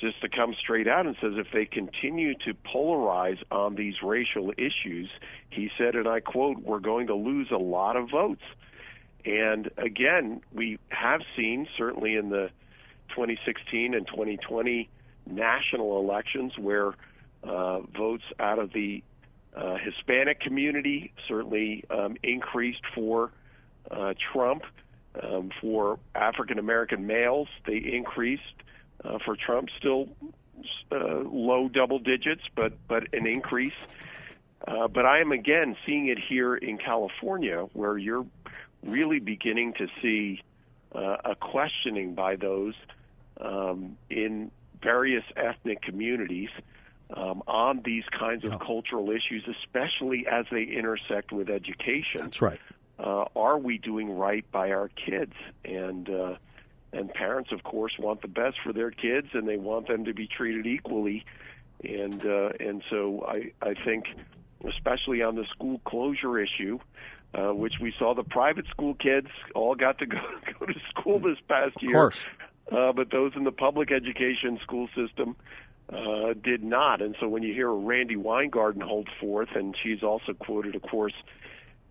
just 0.00 0.20
to 0.22 0.28
come 0.28 0.54
straight 0.58 0.88
out 0.88 1.06
and 1.06 1.14
says 1.20 1.32
if 1.36 1.48
they 1.52 1.66
continue 1.66 2.34
to 2.34 2.54
polarize 2.54 3.38
on 3.50 3.74
these 3.74 3.94
racial 4.02 4.52
issues, 4.56 5.10
he 5.50 5.70
said, 5.76 5.94
and 5.94 6.08
I 6.08 6.20
quote, 6.20 6.62
we're 6.62 6.80
going 6.80 7.08
to 7.08 7.14
lose 7.14 7.48
a 7.50 7.58
lot 7.58 7.96
of 7.96 8.08
votes. 8.10 8.42
And 9.26 9.70
again, 9.76 10.40
we 10.52 10.78
have 10.88 11.20
seen, 11.36 11.68
certainly 11.76 12.14
in 12.14 12.30
the 12.30 12.48
2016 13.10 13.92
and 13.94 14.06
2020 14.06 14.88
national 15.26 16.00
elections, 16.00 16.52
where 16.58 16.94
uh, 17.44 17.80
votes 17.96 18.24
out 18.40 18.58
of 18.58 18.72
the 18.72 19.02
uh, 19.54 19.76
Hispanic 19.76 20.40
community 20.40 21.12
certainly 21.28 21.84
um, 21.90 22.16
increased 22.22 22.82
for 22.94 23.30
uh, 23.90 24.14
Trump. 24.32 24.62
Um, 25.22 25.50
for 25.62 25.98
African 26.14 26.58
American 26.58 27.06
males, 27.06 27.48
they 27.66 27.78
increased. 27.78 28.42
Uh, 29.02 29.18
for 29.24 29.36
Trump, 29.36 29.68
still 29.78 30.08
uh, 30.92 31.20
low 31.30 31.68
double 31.68 31.98
digits, 31.98 32.42
but 32.54 32.72
but 32.88 33.14
an 33.14 33.26
increase. 33.26 33.72
Uh, 34.66 34.88
but 34.88 35.06
I 35.06 35.20
am 35.20 35.32
again 35.32 35.76
seeing 35.86 36.08
it 36.08 36.18
here 36.18 36.56
in 36.56 36.78
California, 36.78 37.66
where 37.72 37.96
you're 37.96 38.26
really 38.82 39.20
beginning 39.20 39.74
to 39.74 39.86
see 40.02 40.42
uh, 40.94 41.16
a 41.24 41.34
questioning 41.34 42.14
by 42.14 42.36
those 42.36 42.74
um, 43.40 43.96
in 44.10 44.50
various 44.82 45.24
ethnic 45.36 45.82
communities 45.82 46.48
um, 47.14 47.42
on 47.46 47.82
these 47.84 48.04
kinds 48.18 48.44
of 48.44 48.58
cultural 48.60 49.10
issues, 49.10 49.46
especially 49.62 50.26
as 50.30 50.46
they 50.50 50.62
intersect 50.62 51.32
with 51.32 51.48
education. 51.48 52.22
That's 52.22 52.42
right. 52.42 52.60
Uh, 52.98 53.24
are 53.36 53.58
we 53.58 53.78
doing 53.78 54.10
right 54.10 54.44
by 54.50 54.70
our 54.70 54.88
kids? 54.88 55.34
And 55.64 56.08
uh, 56.08 56.36
and 56.92 57.12
parents, 57.12 57.52
of 57.52 57.62
course, 57.62 57.92
want 57.98 58.22
the 58.22 58.28
best 58.28 58.56
for 58.64 58.72
their 58.72 58.90
kids, 58.90 59.28
and 59.34 59.46
they 59.46 59.58
want 59.58 59.88
them 59.88 60.04
to 60.04 60.14
be 60.14 60.26
treated 60.26 60.66
equally. 60.66 61.24
And 61.84 62.24
uh, 62.24 62.50
and 62.58 62.82
so 62.88 63.24
I 63.28 63.52
I 63.60 63.74
think, 63.84 64.06
especially 64.66 65.22
on 65.22 65.36
the 65.36 65.44
school 65.44 65.80
closure 65.84 66.38
issue, 66.38 66.78
uh, 67.34 67.52
which 67.52 67.74
we 67.80 67.92
saw 67.98 68.14
the 68.14 68.24
private 68.24 68.66
school 68.68 68.94
kids 68.94 69.28
all 69.54 69.74
got 69.74 69.98
to 69.98 70.06
go 70.06 70.18
go 70.58 70.66
to 70.66 70.74
school 70.90 71.18
this 71.18 71.38
past 71.48 71.82
year. 71.82 71.90
Of 71.90 72.12
course. 72.14 72.26
Uh, 72.72 72.92
but 72.92 73.10
those 73.10 73.32
in 73.36 73.44
the 73.44 73.52
public 73.52 73.92
education 73.92 74.58
school 74.62 74.88
system 74.96 75.36
uh, 75.92 76.34
did 76.42 76.64
not. 76.64 77.00
And 77.00 77.14
so 77.20 77.28
when 77.28 77.42
you 77.42 77.54
hear 77.54 77.70
Randi 77.70 78.16
Weingarten 78.16 78.80
hold 78.80 79.08
forth, 79.20 79.50
and 79.54 79.76
she's 79.80 80.02
also 80.02 80.32
quoted, 80.32 80.74
of 80.74 80.82
course, 80.82 81.14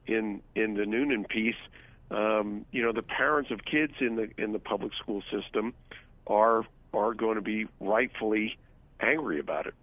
in 0.08 0.42
in 0.56 0.76
the 0.76 0.86
Noonan 0.86 1.26
piece, 1.26 1.56
um, 2.12 2.66
you 2.72 2.84
know, 2.84 2.92
the 2.92 3.02
parents 3.02 3.52
of 3.52 3.66
kids 3.66 3.94
in 4.00 4.16
the 4.16 4.30
in 4.38 4.52
the 4.52 4.60
public 4.60 4.94
school 4.94 5.24
system 5.32 5.74
are 6.28 6.66
are 6.94 7.14
going 7.14 7.36
to 7.36 7.42
be 7.42 7.68
rightfully 7.80 8.58
angry 9.00 9.40
about 9.40 9.68
it. 9.68 9.74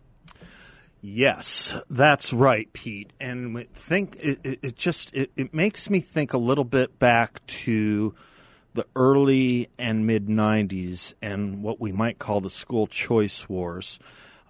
Yes, 1.05 1.75
that's 1.91 2.33
right, 2.33 2.73
Pete. 2.73 3.13
And 3.19 3.69
think 3.75 4.17
it, 4.21 4.39
it, 4.45 4.59
it 4.63 4.77
just 4.77 5.13
it, 5.15 5.33
it 5.37 5.53
makes 5.53 5.91
me 5.91 5.99
think 5.99 6.33
a 6.33 6.39
little 6.39 6.65
bit 6.65 6.99
back 7.01 7.45
to 7.47 8.15
the 8.75 8.87
early 8.95 9.69
and 9.79 10.07
mid 10.07 10.29
'90s 10.29 11.15
and 11.21 11.63
what 11.63 11.81
we 11.81 11.91
might 11.91 12.21
call 12.21 12.41
the 12.41 12.51
school 12.51 12.87
choice 12.87 13.49
wars. 13.49 13.99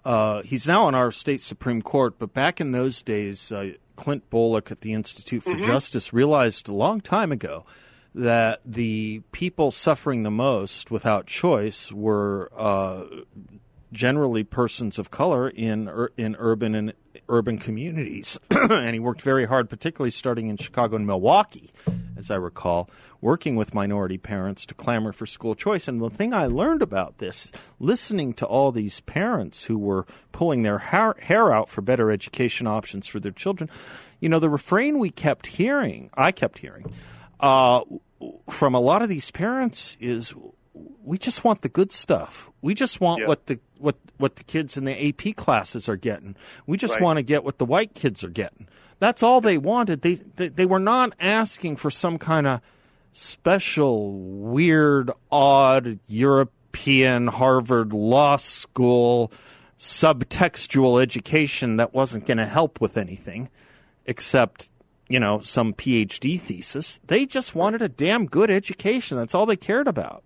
Uh, 0.05 0.43
he's 0.43 0.67
now 0.67 0.85
on 0.85 0.93
our 0.93 1.11
state 1.11 1.41
supreme 1.41 1.81
court, 1.81 2.19
but 2.19 2.33
back 2.33 2.61
in 2.61 2.71
those 2.71 3.01
days, 3.01 3.51
uh, 3.51 3.71
Clint 3.95 4.29
Bolick 4.29 4.71
at 4.71 4.81
the 4.81 4.93
Institute 4.93 5.43
for 5.43 5.55
Justice 5.55 6.13
realized 6.13 6.67
a 6.67 6.73
long 6.73 7.01
time 7.01 7.31
ago 7.31 7.65
that 8.15 8.59
the 8.65 9.21
people 9.31 9.71
suffering 9.71 10.23
the 10.23 10.31
most 10.31 10.91
without 10.91 11.25
choice 11.25 11.91
were 11.91 12.51
uh, 12.55 13.03
generally 13.93 14.43
persons 14.43 14.99
of 14.99 15.11
color 15.11 15.47
in 15.47 15.89
in 16.17 16.35
urban 16.39 16.75
and 16.75 16.93
urban 17.29 17.57
communities, 17.57 18.37
and 18.49 18.93
he 18.93 18.99
worked 18.99 19.21
very 19.21 19.45
hard, 19.45 19.69
particularly 19.69 20.11
starting 20.11 20.49
in 20.49 20.57
Chicago 20.57 20.95
and 20.95 21.07
Milwaukee, 21.07 21.71
as 22.17 22.29
I 22.29 22.35
recall, 22.35 22.89
working 23.21 23.55
with 23.55 23.73
minority 23.73 24.17
parents 24.17 24.65
to 24.65 24.73
clamor 24.73 25.13
for 25.13 25.25
school 25.25 25.55
choice. 25.55 25.87
And 25.87 26.01
the 26.01 26.09
thing 26.09 26.33
I 26.33 26.47
learned 26.47 26.81
about 26.81 27.19
this, 27.19 27.51
listening 27.79 28.33
to 28.33 28.45
all 28.45 28.71
these 28.71 28.99
parents 29.01 29.65
who 29.65 29.77
were 29.77 30.05
pulling 30.31 30.63
their 30.63 30.79
hair, 30.79 31.15
hair 31.21 31.53
out 31.53 31.69
for 31.69 31.81
better 31.81 32.11
education 32.11 32.67
options 32.67 33.07
for 33.07 33.19
their 33.19 33.31
children, 33.31 33.69
you 34.19 34.27
know, 34.27 34.39
the 34.39 34.49
refrain 34.49 34.99
we 34.99 35.09
kept 35.09 35.47
hearing, 35.47 36.09
I 36.15 36.31
kept 36.31 36.59
hearing, 36.59 36.93
uh, 37.39 37.81
from 38.49 38.73
a 38.73 38.79
lot 38.79 39.01
of 39.01 39.09
these 39.09 39.31
parents 39.31 39.97
is 39.99 40.33
we 41.03 41.17
just 41.17 41.43
want 41.43 41.61
the 41.61 41.69
good 41.69 41.91
stuff. 41.91 42.49
We 42.61 42.73
just 42.73 43.01
want 43.01 43.21
yeah. 43.21 43.27
what 43.27 43.45
the 43.47 43.59
what 43.77 43.97
what 44.17 44.37
the 44.37 44.43
kids 44.43 44.77
in 44.77 44.85
the 44.85 45.09
AP 45.09 45.35
classes 45.35 45.87
are 45.87 45.95
getting. 45.95 46.35
We 46.65 46.77
just 46.77 46.95
right. 46.95 47.03
want 47.03 47.17
to 47.17 47.23
get 47.23 47.43
what 47.43 47.57
the 47.57 47.65
white 47.65 47.93
kids 47.93 48.23
are 48.23 48.29
getting. 48.29 48.67
That's 48.99 49.21
all 49.21 49.41
they 49.41 49.57
wanted. 49.57 50.01
They, 50.01 50.15
they 50.35 50.49
they 50.49 50.65
were 50.65 50.79
not 50.79 51.13
asking 51.19 51.75
for 51.75 51.91
some 51.91 52.17
kind 52.17 52.47
of 52.47 52.61
special, 53.11 54.13
weird, 54.13 55.11
odd 55.31 55.99
European 56.07 57.27
Harvard 57.27 57.93
Law 57.93 58.37
School 58.37 59.31
subtextual 59.77 61.01
education 61.01 61.75
that 61.75 61.93
wasn't 61.93 62.25
going 62.25 62.37
to 62.37 62.45
help 62.45 62.79
with 62.79 62.95
anything 62.95 63.49
except 64.05 64.69
you 65.09 65.19
know 65.19 65.39
some 65.39 65.73
PhD 65.73 66.39
thesis. 66.39 66.99
They 67.05 67.25
just 67.25 67.53
wanted 67.53 67.81
a 67.81 67.89
damn 67.89 68.25
good 68.25 68.49
education. 68.49 69.17
That's 69.17 69.35
all 69.35 69.45
they 69.45 69.57
cared 69.57 69.87
about. 69.87 70.23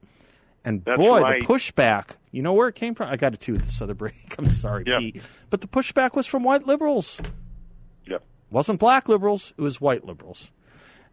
And 0.68 0.84
That's 0.84 1.00
boy, 1.00 1.22
right. 1.22 1.40
the 1.40 1.48
pushback, 1.48 2.18
you 2.32 2.42
know 2.42 2.52
where 2.52 2.68
it 2.68 2.76
came 2.76 2.94
from? 2.94 3.10
I 3.10 3.16
got 3.16 3.32
to 3.32 3.54
do 3.54 3.58
this 3.58 3.82
other 3.82 3.94
break. 3.94 4.16
I'm 4.38 4.50
sorry. 4.50 4.84
Pete. 4.84 5.22
But 5.50 5.62
the 5.62 5.68
pushback 5.68 6.14
was 6.14 6.28
from 6.28 6.44
white 6.44 6.68
liberals. 6.68 7.22
Yep. 8.06 8.22
wasn't 8.50 8.78
black 8.78 9.08
liberals, 9.08 9.54
it 9.58 9.62
was 9.62 9.80
white 9.80 10.04
liberals. 10.04 10.52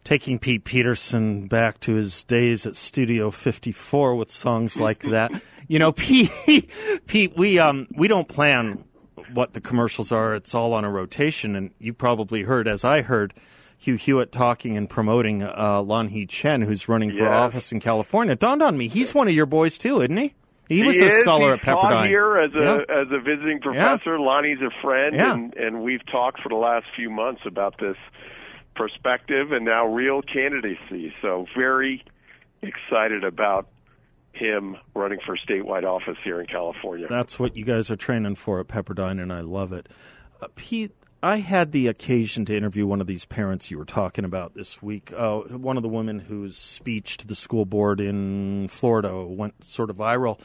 taking 0.04 0.38
Pete 0.38 0.64
Peterson 0.64 1.46
back 1.46 1.80
to 1.80 1.94
his 1.94 2.22
days 2.24 2.66
at 2.66 2.76
Studio 2.76 3.30
54 3.30 4.14
with 4.14 4.30
songs 4.30 4.78
like 4.78 5.00
that. 5.00 5.32
You 5.68 5.78
know, 5.78 5.92
Pete, 5.92 6.68
Pete, 7.06 7.34
we 7.34 7.58
um 7.58 7.86
we 7.96 8.06
don't 8.06 8.28
plan 8.28 8.84
what 9.34 9.54
the 9.54 9.60
commercials 9.60 10.12
are. 10.12 10.34
It's 10.34 10.54
all 10.54 10.72
on 10.74 10.84
a 10.84 10.90
rotation, 10.90 11.56
and 11.56 11.70
you 11.78 11.92
probably 11.92 12.42
heard, 12.42 12.68
as 12.68 12.84
I 12.84 13.02
heard, 13.02 13.34
Hugh 13.78 13.96
Hewitt 13.96 14.30
talking 14.30 14.76
and 14.76 14.88
promoting 14.88 15.42
uh, 15.42 15.82
Lanhee 15.82 16.28
Chen, 16.28 16.62
who's 16.62 16.88
running 16.88 17.10
for 17.10 17.24
yes. 17.24 17.34
office 17.34 17.72
in 17.72 17.80
California. 17.80 18.32
It 18.34 18.38
dawned 18.38 18.62
on 18.62 18.76
me 18.78 18.88
he's 18.88 19.14
one 19.14 19.26
of 19.28 19.34
your 19.34 19.46
boys 19.46 19.76
too, 19.78 20.00
isn't 20.00 20.16
he? 20.16 20.34
He 20.68 20.84
was 20.84 20.98
he 20.98 21.06
a 21.06 21.10
scholar 21.10 21.56
He's 21.56 21.66
at 21.66 21.76
Pepperdine. 21.76 22.06
here 22.06 22.38
as 22.38 22.54
a 22.54 22.58
yeah. 22.88 22.94
as 23.02 23.08
a 23.10 23.18
visiting 23.18 23.60
professor. 23.60 24.16
Yeah. 24.16 24.24
Lanhee's 24.24 24.62
a 24.62 24.70
friend, 24.80 25.14
Yeah. 25.16 25.34
and 25.34 25.54
and 25.54 25.82
we've 25.82 26.04
talked 26.06 26.40
for 26.40 26.48
the 26.48 26.54
last 26.54 26.86
few 26.94 27.10
months 27.10 27.42
about 27.44 27.78
this 27.78 27.96
perspective 28.74 29.52
and 29.52 29.64
now 29.64 29.86
real 29.86 30.22
candidacy. 30.22 31.12
So 31.20 31.46
very 31.56 32.04
excited 32.62 33.24
about 33.24 33.66
him 34.34 34.76
running 34.94 35.18
for 35.24 35.36
statewide 35.36 35.84
office 35.84 36.16
here 36.24 36.40
in 36.40 36.46
California. 36.46 37.06
That's 37.08 37.38
what 37.38 37.56
you 37.56 37.64
guys 37.64 37.90
are 37.90 37.96
training 37.96 38.36
for 38.36 38.60
at 38.60 38.68
Pepperdine, 38.68 39.20
and 39.20 39.32
I 39.32 39.40
love 39.40 39.72
it. 39.72 39.88
Uh, 40.40 40.48
Pete, 40.56 40.92
I 41.22 41.38
had 41.38 41.72
the 41.72 41.86
occasion 41.86 42.44
to 42.46 42.56
interview 42.56 42.86
one 42.86 43.00
of 43.00 43.06
these 43.06 43.24
parents 43.24 43.70
you 43.70 43.78
were 43.78 43.84
talking 43.84 44.24
about 44.24 44.54
this 44.54 44.82
week. 44.82 45.12
Uh, 45.16 45.40
one 45.40 45.76
of 45.76 45.82
the 45.82 45.88
women 45.88 46.18
whose 46.18 46.56
speech 46.56 47.16
to 47.18 47.26
the 47.26 47.36
school 47.36 47.64
board 47.64 48.00
in 48.00 48.68
Florida 48.68 49.24
went 49.24 49.64
sort 49.64 49.90
of 49.90 49.96
viral. 49.96 50.40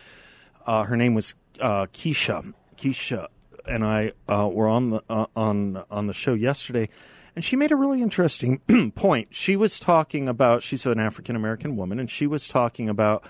Uh, 0.66 0.84
her 0.84 0.96
name 0.96 1.16
was 1.16 1.34
uh, 1.60 1.88
Keisha. 1.88 2.54
Keisha 2.78 3.28
and 3.66 3.84
I 3.84 4.14
uh, 4.28 4.50
were 4.52 4.68
on 4.68 4.92
the 4.92 5.04
uh, 5.10 5.26
on 5.36 5.84
on 5.90 6.08
the 6.08 6.14
show 6.14 6.34
yesterday, 6.34 6.90
and 7.36 7.44
she 7.44 7.56
made 7.56 7.72
a 7.72 7.76
really 7.76 8.02
interesting 8.02 8.60
point. 8.96 9.30
She 9.32 9.56
was 9.56 9.80
talking 9.80 10.30
about 10.30 10.64
she's 10.64 10.86
an 10.86 11.00
African 11.00 11.36
American 11.36 11.76
woman, 11.76 12.00
and 12.00 12.10
she 12.10 12.28
was 12.28 12.48
talking 12.48 12.90
about 12.90 13.24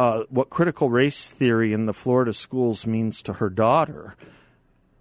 uh, 0.00 0.24
what 0.30 0.48
critical 0.48 0.88
race 0.88 1.30
theory 1.30 1.74
in 1.74 1.84
the 1.84 1.92
Florida 1.92 2.32
schools 2.32 2.86
means 2.86 3.20
to 3.20 3.34
her 3.34 3.50
daughter 3.50 4.16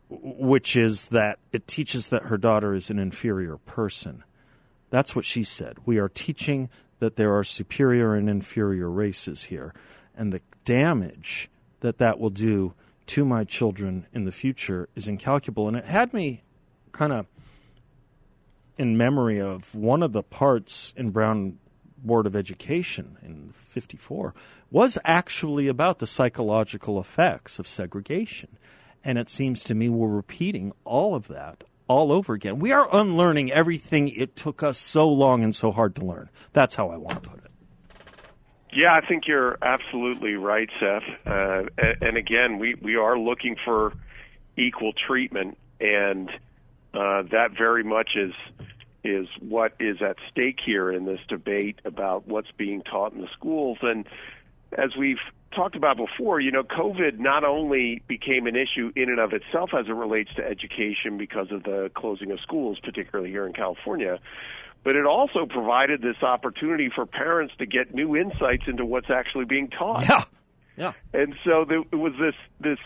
which 0.09 0.75
is 0.75 1.05
that 1.05 1.39
it 1.53 1.67
teaches 1.67 2.07
that 2.07 2.23
her 2.23 2.37
daughter 2.37 2.73
is 2.73 2.89
an 2.89 2.99
inferior 2.99 3.57
person. 3.57 4.23
That's 4.89 5.15
what 5.15 5.23
she 5.23 5.43
said. 5.43 5.77
We 5.85 5.99
are 5.99 6.09
teaching 6.09 6.69
that 6.97 7.15
there 7.15 7.37
are 7.37 7.43
superior 7.43 8.15
and 8.15 8.29
inferior 8.29 8.89
races 8.89 9.43
here, 9.45 9.73
and 10.17 10.33
the 10.33 10.41
damage 10.65 11.49
that 11.81 11.99
that 11.99 12.19
will 12.19 12.31
do 12.31 12.73
to 13.05 13.23
my 13.23 13.43
children 13.43 14.07
in 14.11 14.25
the 14.25 14.31
future 14.31 14.89
is 14.95 15.07
incalculable. 15.07 15.67
And 15.67 15.77
it 15.77 15.85
had 15.85 16.13
me 16.13 16.43
kind 16.91 17.13
of 17.13 17.27
in 18.77 18.97
memory 18.97 19.39
of 19.39 19.75
one 19.75 20.03
of 20.03 20.11
the 20.11 20.23
parts 20.23 20.93
in 20.97 21.11
Brown 21.11 21.59
Board 22.03 22.25
of 22.25 22.35
Education 22.35 23.17
in 23.21 23.51
54 23.51 24.33
was 24.71 24.97
actually 25.03 25.67
about 25.67 25.99
the 25.99 26.07
psychological 26.07 26.99
effects 26.99 27.59
of 27.59 27.67
segregation. 27.67 28.57
And 29.03 29.17
it 29.17 29.29
seems 29.29 29.63
to 29.65 29.75
me 29.75 29.89
we're 29.89 30.07
repeating 30.07 30.73
all 30.83 31.15
of 31.15 31.27
that 31.27 31.63
all 31.87 32.11
over 32.11 32.33
again. 32.33 32.59
We 32.59 32.71
are 32.71 32.87
unlearning 32.91 33.51
everything 33.51 34.09
it 34.09 34.35
took 34.35 34.61
us 34.63 34.77
so 34.77 35.09
long 35.09 35.43
and 35.43 35.55
so 35.55 35.71
hard 35.71 35.95
to 35.95 36.05
learn. 36.05 36.29
That's 36.53 36.75
how 36.75 36.89
I 36.89 36.97
want 36.97 37.23
to 37.23 37.29
put 37.29 37.39
it. 37.39 37.51
Yeah, 38.71 38.93
I 38.93 39.05
think 39.05 39.23
you're 39.27 39.57
absolutely 39.63 40.35
right, 40.35 40.69
Seth. 40.79 41.03
Uh, 41.25 41.63
and, 42.01 42.15
again, 42.17 42.59
we, 42.59 42.75
we 42.75 42.95
are 42.95 43.17
looking 43.17 43.55
for 43.65 43.93
equal 44.55 44.93
treatment, 44.93 45.57
and 45.81 46.29
uh, 46.93 47.23
that 47.31 47.49
very 47.57 47.83
much 47.83 48.11
is 48.15 48.33
is 49.03 49.27
what 49.39 49.73
is 49.79 50.01
at 50.01 50.17
stake 50.31 50.59
here 50.65 50.91
in 50.91 51.05
this 51.05 51.19
debate 51.27 51.79
about 51.85 52.27
what's 52.27 52.51
being 52.57 52.81
taught 52.81 53.13
in 53.13 53.21
the 53.21 53.29
schools. 53.33 53.77
And 53.81 54.05
as 54.77 54.95
we've 54.97 55.19
talked 55.55 55.75
about 55.75 55.97
before, 55.97 56.39
you 56.39 56.51
know, 56.51 56.63
COVID 56.63 57.19
not 57.19 57.43
only 57.43 58.01
became 58.07 58.45
an 58.47 58.55
issue 58.55 58.91
in 58.95 59.09
and 59.09 59.19
of 59.19 59.33
itself 59.33 59.71
as 59.77 59.87
it 59.87 59.93
relates 59.93 60.33
to 60.35 60.45
education 60.45 61.17
because 61.17 61.51
of 61.51 61.63
the 61.63 61.89
closing 61.95 62.31
of 62.31 62.39
schools, 62.41 62.77
particularly 62.83 63.31
here 63.31 63.47
in 63.47 63.53
California, 63.53 64.19
but 64.83 64.95
it 64.95 65.05
also 65.05 65.45
provided 65.45 66.01
this 66.01 66.21
opportunity 66.21 66.89
for 66.93 67.05
parents 67.05 67.53
to 67.59 67.65
get 67.65 67.93
new 67.93 68.15
insights 68.15 68.63
into 68.67 68.85
what's 68.85 69.09
actually 69.09 69.45
being 69.45 69.69
taught. 69.69 70.07
Yeah. 70.07 70.23
Yeah. 70.77 70.93
And 71.13 71.35
so 71.43 71.65
there 71.67 71.81
it 71.91 71.95
was 71.95 72.13
this 72.19 72.35
this 72.61 72.79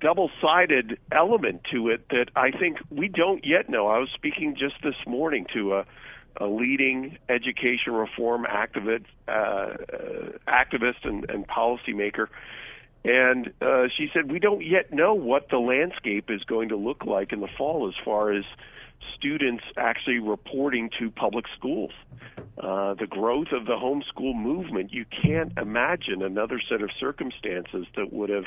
double-sided 0.00 0.98
element 1.12 1.62
to 1.72 1.88
it 1.88 2.08
that 2.10 2.26
I 2.36 2.50
think 2.50 2.78
we 2.90 3.08
don't 3.08 3.44
yet 3.44 3.68
know. 3.68 3.86
I 3.86 3.98
was 3.98 4.08
speaking 4.14 4.56
just 4.58 4.74
this 4.82 4.96
morning 5.06 5.46
to 5.54 5.74
a 5.74 5.86
a 6.38 6.46
leading 6.46 7.18
education 7.28 7.92
reform 7.92 8.44
activist, 8.44 9.06
uh, 9.26 9.30
uh, 9.30 9.74
activist 10.46 11.04
and, 11.04 11.28
and 11.30 11.46
policymaker, 11.48 12.26
and 13.04 13.52
uh, 13.62 13.84
she 13.96 14.08
said 14.12 14.30
we 14.30 14.38
don't 14.38 14.64
yet 14.64 14.92
know 14.92 15.14
what 15.14 15.48
the 15.50 15.58
landscape 15.58 16.28
is 16.28 16.42
going 16.44 16.68
to 16.68 16.76
look 16.76 17.04
like 17.04 17.32
in 17.32 17.40
the 17.40 17.48
fall 17.56 17.88
as 17.88 17.94
far 18.04 18.32
as 18.32 18.44
students 19.16 19.64
actually 19.76 20.18
reporting 20.18 20.90
to 20.98 21.10
public 21.10 21.44
schools. 21.56 21.92
Uh, 22.58 22.94
the 22.94 23.06
growth 23.06 23.48
of 23.52 23.66
the 23.66 23.76
homeschool 23.76 24.34
movement, 24.34 24.92
you 24.92 25.04
can't 25.22 25.52
imagine 25.56 26.22
another 26.22 26.60
set 26.68 26.82
of 26.82 26.90
circumstances 26.98 27.86
that 27.96 28.12
would 28.12 28.30
have 28.30 28.44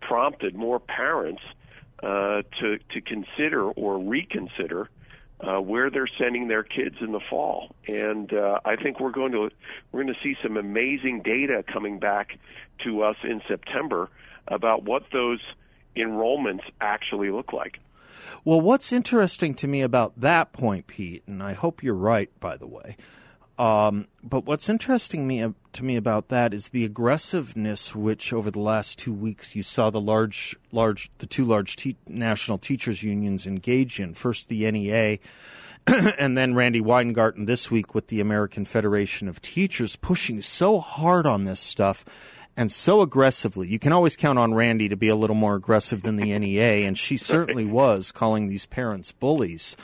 prompted 0.00 0.54
more 0.54 0.78
parents 0.80 1.42
uh, 2.02 2.42
to 2.60 2.78
to 2.90 3.00
consider 3.00 3.64
or 3.70 3.98
reconsider 3.98 4.88
uh, 5.40 5.60
where 5.60 5.90
they're 5.90 6.08
sending 6.18 6.48
their 6.48 6.62
kids 6.62 6.96
in 7.00 7.12
the 7.12 7.20
fall. 7.30 7.74
And 7.86 8.32
uh, 8.32 8.60
I 8.64 8.76
think 8.76 9.00
we're 9.00 9.12
going 9.12 9.32
to 9.32 9.50
we're 9.92 10.02
going 10.02 10.14
to 10.14 10.20
see 10.22 10.36
some 10.42 10.56
amazing 10.56 11.22
data 11.22 11.64
coming 11.70 11.98
back 11.98 12.38
to 12.84 13.02
us 13.02 13.16
in 13.22 13.40
September 13.48 14.10
about 14.46 14.84
what 14.84 15.04
those 15.12 15.40
enrollments 15.96 16.62
actually 16.80 17.30
look 17.30 17.52
like. 17.52 17.78
Well, 18.44 18.60
what's 18.60 18.92
interesting 18.92 19.54
to 19.54 19.68
me 19.68 19.82
about 19.82 20.20
that 20.20 20.52
point, 20.52 20.86
Pete, 20.86 21.22
and 21.26 21.42
I 21.42 21.52
hope 21.52 21.82
you're 21.82 21.94
right, 21.94 22.30
by 22.40 22.56
the 22.56 22.66
way, 22.66 22.96
Um, 23.58 24.06
but 24.22 24.44
what's 24.44 24.68
interesting 24.68 25.26
me 25.26 25.42
uh, 25.42 25.50
to 25.72 25.84
me 25.84 25.96
about 25.96 26.28
that 26.28 26.54
is 26.54 26.68
the 26.68 26.84
aggressiveness 26.84 27.94
which 27.94 28.32
over 28.32 28.52
the 28.52 28.60
last 28.60 28.98
two 28.98 29.12
weeks 29.12 29.56
you 29.56 29.64
saw 29.64 29.90
the 29.90 30.00
large, 30.00 30.56
large, 30.70 31.10
the 31.18 31.26
two 31.26 31.44
large 31.44 31.74
te- 31.74 31.96
national 32.06 32.58
teachers 32.58 33.02
unions 33.02 33.46
engage 33.46 33.98
in. 33.98 34.14
First, 34.14 34.48
the 34.48 34.70
NEA. 34.70 35.18
and 36.18 36.36
then 36.36 36.54
Randi 36.54 36.80
Weingarten 36.80 37.46
this 37.46 37.70
week 37.70 37.94
with 37.94 38.08
the 38.08 38.20
American 38.20 38.64
Federation 38.64 39.26
of 39.26 39.42
Teachers 39.42 39.96
pushing 39.96 40.40
so 40.40 40.78
hard 40.78 41.26
on 41.26 41.44
this 41.44 41.60
stuff 41.60 42.04
and 42.56 42.70
so 42.70 43.00
aggressively. 43.00 43.68
You 43.68 43.78
can 43.78 43.92
always 43.92 44.16
count 44.16 44.38
on 44.38 44.52
Randi 44.52 44.88
to 44.88 44.96
be 44.96 45.08
a 45.08 45.16
little 45.16 45.36
more 45.36 45.54
aggressive 45.54 46.02
than 46.02 46.16
the 46.16 46.36
NEA, 46.38 46.86
and 46.86 46.98
she 46.98 47.16
certainly 47.16 47.64
was 47.64 48.12
calling 48.12 48.48
these 48.48 48.66
parents 48.66 49.12
bullies. 49.12 49.76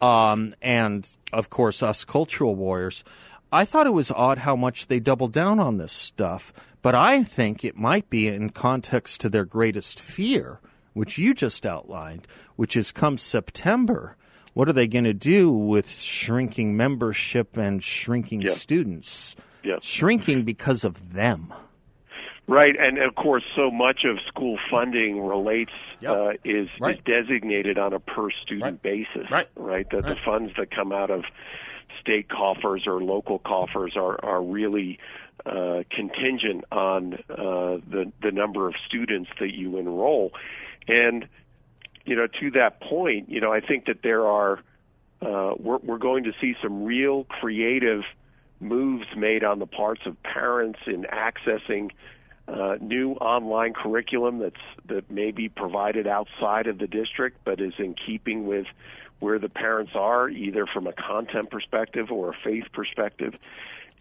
Um, 0.00 0.54
and 0.62 1.08
of 1.32 1.50
course, 1.50 1.82
us 1.82 2.04
cultural 2.04 2.56
warriors. 2.56 3.04
I 3.52 3.64
thought 3.64 3.86
it 3.86 3.90
was 3.90 4.10
odd 4.10 4.38
how 4.38 4.56
much 4.56 4.86
they 4.86 5.00
doubled 5.00 5.32
down 5.32 5.58
on 5.58 5.76
this 5.76 5.92
stuff, 5.92 6.52
but 6.82 6.94
I 6.94 7.24
think 7.24 7.64
it 7.64 7.76
might 7.76 8.08
be 8.08 8.28
in 8.28 8.50
context 8.50 9.20
to 9.20 9.28
their 9.28 9.44
greatest 9.44 10.00
fear, 10.00 10.60
which 10.94 11.18
you 11.18 11.34
just 11.34 11.66
outlined, 11.66 12.26
which 12.56 12.76
is 12.76 12.92
come 12.92 13.18
September 13.18 14.16
what 14.52 14.68
are 14.68 14.72
they 14.72 14.88
going 14.88 15.04
to 15.04 15.14
do 15.14 15.50
with 15.50 15.90
shrinking 15.90 16.76
membership 16.76 17.56
and 17.56 17.82
shrinking 17.82 18.46
students? 18.48 19.36
Yep. 19.62 19.82
Shrinking 19.82 20.44
because 20.44 20.84
of 20.84 21.12
them. 21.12 21.52
Right, 22.50 22.74
and 22.76 22.98
of 22.98 23.14
course, 23.14 23.44
so 23.54 23.70
much 23.70 24.00
of 24.04 24.18
school 24.26 24.58
funding 24.72 25.20
relates 25.24 25.70
Yep. 26.00 26.10
uh, 26.16 26.32
is 26.44 26.68
Right. 26.80 26.96
is 26.96 27.04
designated 27.04 27.78
on 27.78 27.92
a 27.92 28.00
per 28.00 28.28
student 28.32 28.62
Right. 28.62 28.82
basis. 28.82 29.30
Right. 29.30 29.46
right. 29.54 29.88
that 29.90 30.04
the 30.04 30.16
funds 30.16 30.52
that 30.56 30.72
come 30.72 30.90
out 30.90 31.10
of 31.10 31.24
state 32.00 32.28
coffers 32.28 32.88
or 32.88 33.00
local 33.00 33.38
coffers 33.38 33.96
are 33.96 34.18
are 34.24 34.42
really 34.42 34.98
uh, 35.46 35.84
contingent 35.90 36.64
on 36.72 37.14
uh, 37.30 37.78
the 37.88 38.10
the 38.20 38.32
number 38.32 38.66
of 38.66 38.74
students 38.84 39.30
that 39.38 39.54
you 39.54 39.76
enroll, 39.78 40.32
and 40.88 41.28
you 42.04 42.16
know 42.16 42.26
to 42.26 42.50
that 42.50 42.80
point, 42.80 43.28
you 43.30 43.40
know 43.40 43.52
I 43.52 43.60
think 43.60 43.84
that 43.84 44.02
there 44.02 44.26
are 44.26 44.58
uh, 45.22 45.54
we're 45.56 45.78
we're 45.84 45.98
going 45.98 46.24
to 46.24 46.32
see 46.40 46.56
some 46.60 46.82
real 46.82 47.24
creative 47.24 48.02
moves 48.58 49.06
made 49.16 49.44
on 49.44 49.60
the 49.60 49.66
parts 49.68 50.02
of 50.04 50.20
parents 50.24 50.80
in 50.88 51.04
accessing 51.04 51.92
uh, 52.50 52.76
new 52.80 53.12
online 53.12 53.72
curriculum 53.72 54.38
that's 54.38 54.60
that 54.86 55.10
may 55.10 55.30
be 55.30 55.48
provided 55.48 56.06
outside 56.06 56.66
of 56.66 56.78
the 56.78 56.86
district, 56.86 57.38
but 57.44 57.60
is 57.60 57.74
in 57.78 57.94
keeping 57.94 58.46
with 58.46 58.66
where 59.20 59.38
the 59.38 59.48
parents 59.48 59.92
are, 59.94 60.28
either 60.28 60.66
from 60.66 60.86
a 60.86 60.92
content 60.92 61.50
perspective 61.50 62.10
or 62.10 62.30
a 62.30 62.34
faith 62.42 62.64
perspective. 62.72 63.34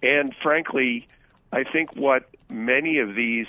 And 0.01 0.33
frankly, 0.41 1.07
I 1.51 1.63
think 1.63 1.95
what 1.95 2.29
many 2.49 2.99
of 2.99 3.15
these 3.15 3.47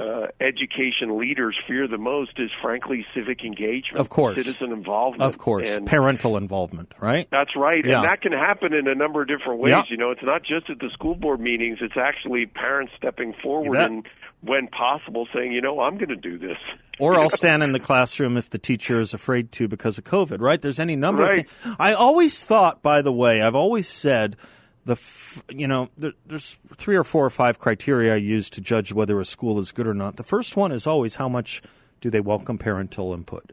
uh, 0.00 0.26
education 0.40 1.18
leaders 1.18 1.56
fear 1.66 1.86
the 1.86 1.98
most 1.98 2.32
is, 2.38 2.50
frankly, 2.62 3.04
civic 3.14 3.44
engagement, 3.44 3.98
Of 4.00 4.08
course. 4.08 4.36
citizen 4.36 4.72
involvement, 4.72 5.22
Of 5.22 5.38
course. 5.38 5.68
and 5.68 5.86
Parental 5.86 6.36
involvement, 6.36 6.94
right? 7.00 7.28
that's 7.30 7.54
right, 7.54 7.84
Yeah. 7.84 8.00
and 8.00 8.08
that 8.08 8.22
can 8.22 8.32
happen 8.32 8.72
in 8.72 8.88
a 8.88 8.94
number 8.94 9.20
of 9.22 9.28
different 9.28 9.60
ways. 9.60 9.70
Yeah. 9.72 9.82
You 9.88 9.96
know, 9.96 10.10
it's 10.10 10.22
not 10.22 10.42
just 10.42 10.70
at 10.70 10.78
the 10.78 10.88
school 10.90 11.14
board 11.14 11.40
meetings; 11.40 11.78
it's 11.80 11.96
actually 11.96 12.46
parents 12.46 12.92
stepping 12.96 13.34
forward 13.42 13.78
and, 13.78 14.06
when 14.42 14.68
possible, 14.68 15.28
saying, 15.34 15.52
"You 15.52 15.60
know, 15.60 15.80
I'm 15.80 15.96
going 15.96 16.08
to 16.08 16.16
do 16.16 16.38
this." 16.38 16.56
Or 16.98 17.18
I'll 17.18 17.30
stand 17.30 17.62
in 17.62 17.72
the 17.72 17.80
classroom 17.80 18.36
if 18.36 18.50
the 18.50 18.58
teacher 18.58 19.00
is 19.00 19.14
afraid 19.14 19.52
to 19.52 19.68
because 19.68 19.96
of 19.96 20.04
COVID, 20.04 20.38
right? 20.42 20.60
There's 20.60 20.78
any 20.78 20.96
number 20.96 21.22
Right. 21.22 21.38
of 21.46 21.46
things. 21.48 21.76
I 21.78 21.94
always 21.94 22.44
thought, 22.44 22.82
by 22.82 23.00
the 23.00 23.10
way, 23.12 23.40
I've 23.40 23.54
always 23.54 23.88
said 23.88 24.36
the, 24.84 24.92
f- 24.92 25.42
you 25.50 25.68
know, 25.68 25.88
there, 25.98 26.12
there's 26.26 26.56
three 26.76 26.96
or 26.96 27.04
four 27.04 27.24
or 27.26 27.30
five 27.30 27.58
criteria 27.58 28.14
I 28.14 28.16
use 28.16 28.48
to 28.50 28.60
judge 28.60 28.92
whether 28.92 29.20
a 29.20 29.24
school 29.24 29.58
is 29.58 29.72
good 29.72 29.86
or 29.86 29.94
not. 29.94 30.16
The 30.16 30.22
first 30.22 30.56
one 30.56 30.72
is 30.72 30.86
always 30.86 31.16
how 31.16 31.28
much 31.28 31.62
do 32.00 32.10
they 32.10 32.20
welcome 32.20 32.56
parental 32.58 33.12
input. 33.14 33.52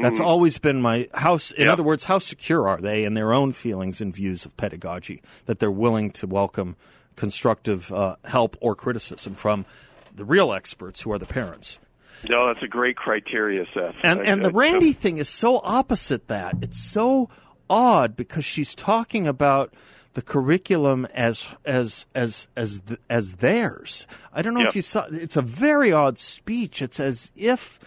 That's 0.00 0.20
always 0.20 0.58
been 0.58 0.80
my 0.80 1.08
house. 1.14 1.50
In 1.50 1.64
Yep. 1.64 1.72
other 1.72 1.82
words, 1.82 2.04
how 2.04 2.20
secure 2.20 2.68
are 2.68 2.80
they 2.80 3.04
in 3.04 3.14
their 3.14 3.32
own 3.32 3.52
feelings 3.52 4.00
and 4.00 4.14
views 4.14 4.44
of 4.44 4.56
pedagogy 4.56 5.20
that 5.46 5.58
they're 5.58 5.72
willing 5.72 6.12
to 6.12 6.26
welcome 6.28 6.76
constructive 7.16 7.90
uh, 7.92 8.14
help 8.24 8.56
or 8.60 8.76
criticism 8.76 9.34
from 9.34 9.66
the 10.14 10.24
real 10.24 10.52
experts 10.52 11.00
who 11.00 11.10
are 11.10 11.18
the 11.18 11.26
parents. 11.26 11.80
No, 12.28 12.46
that's 12.46 12.62
a 12.62 12.68
great 12.68 12.94
criteria, 12.96 13.64
Seth. 13.74 13.94
And 14.04 14.20
I- 14.20 14.24
and 14.24 14.44
the 14.44 14.50
I- 14.50 14.52
Randi 14.52 14.92
thing 14.92 15.18
is 15.18 15.28
so 15.28 15.60
opposite 15.64 16.28
that. 16.28 16.54
It's 16.62 16.78
so 16.78 17.28
odd 17.68 18.14
because 18.16 18.44
she's 18.44 18.74
talking 18.76 19.26
about 19.26 19.74
the 20.18 20.22
curriculum 20.22 21.06
as 21.14 21.48
as 21.64 22.04
as 22.12 22.48
as 22.56 22.82
as 23.08 23.36
theirs. 23.36 24.04
I 24.32 24.42
don't 24.42 24.52
know 24.52 24.60
Yep. 24.62 24.68
if 24.70 24.74
you 24.76 24.82
saw 24.82 25.06
it's 25.12 25.36
a 25.36 25.42
very 25.42 25.92
odd 25.92 26.18
speech. 26.18 26.82
It's 26.82 26.98
as 26.98 27.30
if 27.36 27.78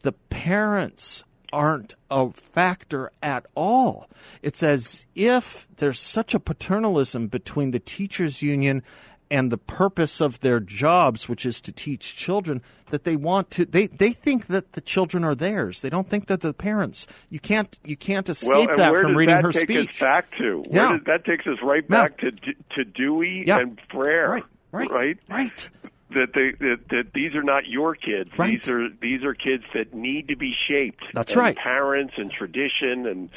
the 0.00 0.12
parents 0.12 1.22
aren't 1.52 1.94
a 2.10 2.30
factor 2.32 3.12
at 3.22 3.44
all. 3.54 4.08
It's 4.40 4.62
as 4.62 5.04
if 5.14 5.68
there's 5.76 6.00
such 6.00 6.32
a 6.34 6.40
paternalism 6.40 7.26
between 7.26 7.72
the 7.72 7.78
teachers 7.78 8.40
union 8.40 8.82
and 9.30 9.50
the 9.50 9.58
purpose 9.58 10.20
of 10.20 10.40
their 10.40 10.60
jobs, 10.60 11.28
which 11.28 11.44
is 11.44 11.60
to 11.62 11.72
teach 11.72 12.16
children, 12.16 12.62
that 12.90 13.04
they 13.04 13.16
want 13.16 13.50
to 13.52 13.64
they, 13.64 13.86
they 13.88 14.12
think 14.12 14.46
that 14.46 14.72
the 14.72 14.80
children 14.80 15.24
are 15.24 15.34
theirs. 15.34 15.80
They 15.80 15.90
don't 15.90 16.08
think 16.08 16.26
that 16.28 16.40
the 16.40 16.54
parents 16.54 17.06
you 17.30 17.40
can't 17.40 17.78
you 17.84 17.96
can't 17.96 18.28
escape 18.28 18.68
well, 18.68 18.76
that 18.76 18.94
from 18.94 19.16
reading 19.16 19.34
that 19.34 19.42
her 19.44 19.52
take 19.52 19.62
speech. 19.62 19.88
us 19.90 19.98
back 20.00 20.30
to? 20.38 20.62
Yeah. 20.70 20.92
Does, 20.92 21.00
that 21.06 21.24
takes 21.24 21.46
us 21.46 21.58
right 21.62 21.84
Yeah. 21.88 22.02
back 22.02 22.18
to 22.18 22.30
to 22.30 22.84
Dewey 22.84 23.44
Yeah. 23.46 23.58
and 23.58 23.80
Freire. 23.90 24.28
Right, 24.28 24.44
right, 24.72 24.90
right, 24.90 25.18
right. 25.28 25.70
That 26.10 26.28
they 26.34 26.52
that, 26.64 26.78
that 26.90 27.12
these 27.14 27.34
are 27.34 27.42
not 27.42 27.66
your 27.66 27.96
kids. 27.96 28.30
Right. 28.38 28.62
These 28.62 28.72
are 28.72 28.88
these 29.00 29.24
are 29.24 29.34
kids 29.34 29.64
that 29.74 29.92
need 29.92 30.28
to 30.28 30.36
be 30.36 30.54
shaped. 30.68 31.02
That's 31.12 31.32
And 31.32 31.40
right. 31.40 31.56
Parents 31.56 32.14
and 32.16 32.30
tradition 32.30 33.06
and 33.06 33.28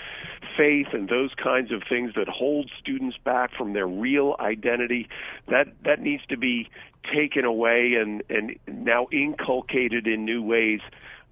faith 0.55 0.87
and 0.93 1.09
those 1.09 1.31
kinds 1.41 1.71
of 1.71 1.81
things 1.89 2.13
that 2.15 2.27
hold 2.27 2.69
students 2.79 3.17
back 3.17 3.51
from 3.57 3.73
their 3.73 3.87
real 3.87 4.35
identity. 4.39 5.09
That 5.47 5.67
that 5.83 5.99
needs 5.99 6.23
to 6.27 6.37
be 6.37 6.69
taken 7.11 7.43
away 7.43 7.95
and 7.99 8.23
and 8.29 8.57
now 8.67 9.07
inculcated 9.11 10.05
in 10.05 10.25
new 10.25 10.43
ways 10.43 10.81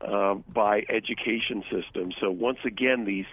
uh, 0.02 0.36
by 0.54 0.86
education 0.90 1.64
systems. 1.72 2.16
So 2.20 2.32
once 2.32 2.60
again, 2.66 3.06
these 3.06 3.26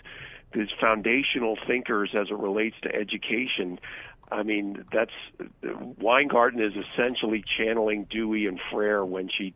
these 0.53 0.69
foundational 0.81 1.59
thinkers 1.67 2.11
as 2.15 2.29
it 2.31 2.39
relates 2.39 2.77
to 2.83 2.95
education. 2.95 3.79
I 4.31 4.43
mean, 4.43 4.85
that's 4.93 5.13
Weingarten 5.99 6.61
is 6.63 6.73
essentially 6.75 7.45
channeling 7.59 8.07
Dewey 8.11 8.47
and 8.47 8.59
Freire 8.71 9.05
when 9.05 9.29
she 9.29 9.55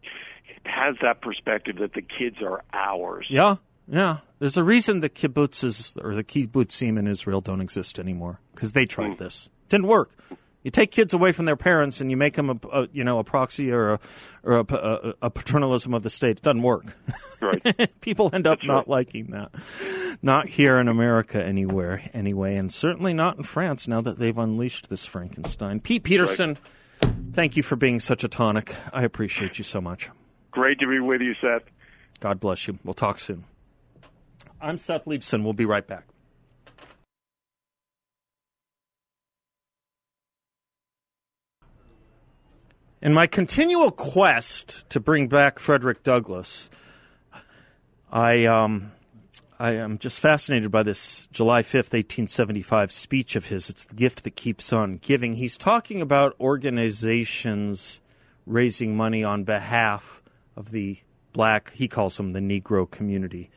has 0.64 0.96
that 1.02 1.20
perspective 1.20 1.76
that 1.76 1.94
the 1.94 2.02
kids 2.02 2.36
are 2.42 2.62
ours. 2.72 3.26
Yeah, 3.28 3.56
yeah. 3.86 4.18
There's 4.38 4.56
a 4.56 4.64
reason 4.64 5.00
the 5.00 5.08
kibbutzes 5.08 5.96
or 6.02 6.14
the 6.14 6.24
kibbutzim 6.24 6.98
in 6.98 7.06
Israel 7.06 7.40
don't 7.40 7.60
exist 7.60 7.98
anymore 7.98 8.40
because 8.54 8.72
they 8.72 8.86
tried 8.86 9.14
Hmm. 9.14 9.22
this. 9.24 9.48
Didn't 9.68 9.86
work. 9.88 10.10
You 10.64 10.70
take 10.72 10.90
kids 10.90 11.14
away 11.14 11.32
from 11.32 11.44
their 11.44 11.56
parents 11.56 12.00
and 12.00 12.10
you 12.10 12.16
make 12.16 12.34
them 12.34 12.50
a, 12.50 12.68
a 12.68 12.88
you 12.92 13.04
know 13.04 13.18
a 13.18 13.24
proxy 13.24 13.70
or 13.72 13.92
a 13.92 14.00
or 14.42 14.58
a, 14.58 14.64
a, 14.74 15.14
a 15.22 15.30
paternalism 15.30 15.94
of 15.94 16.02
the 16.02 16.10
state. 16.10 16.38
It 16.38 16.42
doesn't 16.42 16.62
work. 16.62 16.96
Right. 17.40 17.90
People 18.00 18.30
end 18.32 18.46
up 18.48 18.58
That's 18.58 18.66
not 18.66 18.76
right. 18.78 18.88
liking 18.88 19.30
that. 19.30 19.52
Not 20.20 20.48
here 20.48 20.78
in 20.78 20.88
America 20.88 21.42
anywhere 21.42 22.10
anyway, 22.12 22.56
and 22.56 22.72
certainly 22.72 23.14
not 23.14 23.36
in 23.36 23.44
France 23.44 23.86
now 23.86 24.00
that 24.00 24.18
they've 24.18 24.36
unleashed 24.36 24.88
this 24.90 25.06
Frankenstein. 25.06 25.78
Pete 25.78 26.02
Peterson, 26.02 26.58
thank 27.32 27.56
you 27.56 27.62
for 27.62 27.76
being 27.76 28.00
such 28.00 28.24
a 28.24 28.28
tonic. 28.28 28.74
I 28.92 29.04
appreciate 29.04 29.58
you 29.58 29.64
so 29.64 29.80
much. 29.80 30.10
Great 30.50 30.80
to 30.80 30.88
be 30.88 30.98
with 30.98 31.20
you, 31.20 31.34
Seth. 31.40 31.62
God 32.18 32.40
bless 32.40 32.66
you. 32.66 32.80
We'll 32.82 32.94
talk 32.94 33.20
soon. 33.20 33.44
I'm 34.60 34.76
Seth 34.76 35.04
Leibsohn. 35.04 35.44
We'll 35.44 35.52
be 35.52 35.64
right 35.66 35.86
back. 35.86 36.07
In 43.00 43.14
my 43.14 43.28
continual 43.28 43.92
quest 43.92 44.90
to 44.90 44.98
bring 44.98 45.28
back 45.28 45.60
Frederick 45.60 46.02
Douglass, 46.02 46.68
I 48.10 48.44
um, 48.46 48.90
I 49.56 49.74
am 49.74 49.98
just 49.98 50.18
fascinated 50.18 50.72
by 50.72 50.82
this 50.82 51.28
July 51.30 51.62
5th, 51.62 51.92
1875 51.92 52.90
speech 52.90 53.36
of 53.36 53.46
his. 53.46 53.70
It's 53.70 53.84
the 53.84 53.94
gift 53.94 54.24
that 54.24 54.34
keeps 54.34 54.72
on 54.72 54.96
giving. 54.96 55.34
He's 55.34 55.56
talking 55.56 56.00
about 56.00 56.34
organizations 56.40 58.00
raising 58.46 58.96
money 58.96 59.22
on 59.22 59.44
behalf 59.44 60.20
of 60.56 60.72
the 60.72 60.98
black, 61.32 61.72
he 61.74 61.86
calls 61.86 62.16
them 62.16 62.32
the 62.32 62.40
Negro 62.40 62.90
community. 62.90 63.48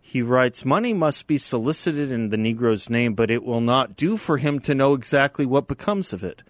He 0.00 0.22
writes, 0.22 0.64
Money 0.64 0.94
must 0.94 1.26
be 1.26 1.38
solicited 1.38 2.12
in 2.12 2.28
the 2.28 2.36
Negro's 2.36 2.88
name, 2.88 3.14
but 3.14 3.32
it 3.32 3.42
will 3.42 3.60
not 3.60 3.96
do 3.96 4.16
for 4.16 4.38
him 4.38 4.60
to 4.60 4.76
know 4.76 4.94
exactly 4.94 5.44
what 5.44 5.66
becomes 5.66 6.12
of 6.12 6.22
it. 6.22 6.44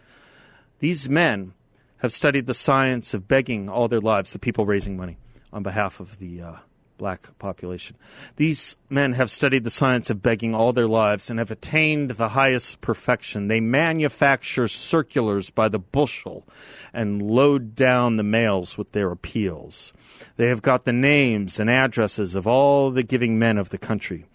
These 0.81 1.09
men 1.09 1.55
have 1.99 2.13
studied 2.13 2.47
the 2.47 2.55
science 2.55 3.15
of 3.15 3.29
begging 3.29 3.69
all 3.69 3.89
their 3.89 4.01
lives, 4.01 4.33
the 4.33 4.39
people 4.39 4.67
raising 4.67 4.97
money 4.97 5.19
on 5.53 5.63
behalf 5.63 6.01
of 6.01 6.19
the 6.19 6.43
uh, 6.43 6.57
black 6.99 7.39
population. 7.39 7.97
These 8.37 8.77
men 8.89 9.15
have 9.15 9.31
studied 9.31 9.65
the 9.65 9.71
science 9.71 10.11
of 10.11 10.23
begging 10.23 10.55
all 10.55 10.73
their 10.73 10.87
lives 10.87 11.31
and 11.31 11.39
have 11.39 11.51
attained 11.51 12.13
the 12.13 12.31
highest 12.31 12.81
perfection. 12.81 13.49
They 13.49 13.61
manufacture 13.61 14.69
circulars 14.69 15.51
by 15.51 15.69
the 15.69 15.79
bushel 15.79 16.47
and 16.93 17.23
load 17.23 17.75
down 17.75 18.17
the 18.17 18.23
mails 18.23 18.79
with 18.79 18.93
their 18.93 19.11
appeals. 19.11 19.93
They 20.37 20.49
have 20.49 20.63
got 20.63 20.85
the 20.85 20.93
names 20.93 21.61
and 21.61 21.71
addresses 21.71 22.35
of 22.35 22.47
all 22.47 22.91
the 22.91 23.03
giving 23.03 23.39
men 23.39 23.59
of 23.59 23.71
the 23.71 23.79
country. 23.79 24.27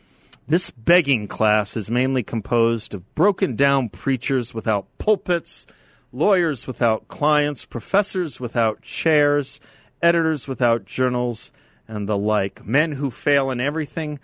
This 0.48 0.72
begging 0.72 1.28
class 1.28 1.78
is 1.78 1.90
mainly 1.90 2.24
composed 2.24 2.94
of 2.94 3.16
broken 3.16 3.56
down 3.56 3.90
preachers 3.90 4.54
without 4.54 4.88
pulpits, 4.98 5.66
lawyers 6.12 6.68
without 6.68 7.08
clients, 7.08 7.66
professors 7.66 8.40
without 8.40 8.82
chairs, 8.82 9.60
editors 10.02 10.48
without 10.48 10.86
journals, 10.86 11.52
and 11.88 12.08
the 12.08 12.18
like. 12.18 12.66
Men 12.66 12.94
who 12.94 13.12
fail 13.12 13.52
in 13.52 13.60
everything 13.60 14.20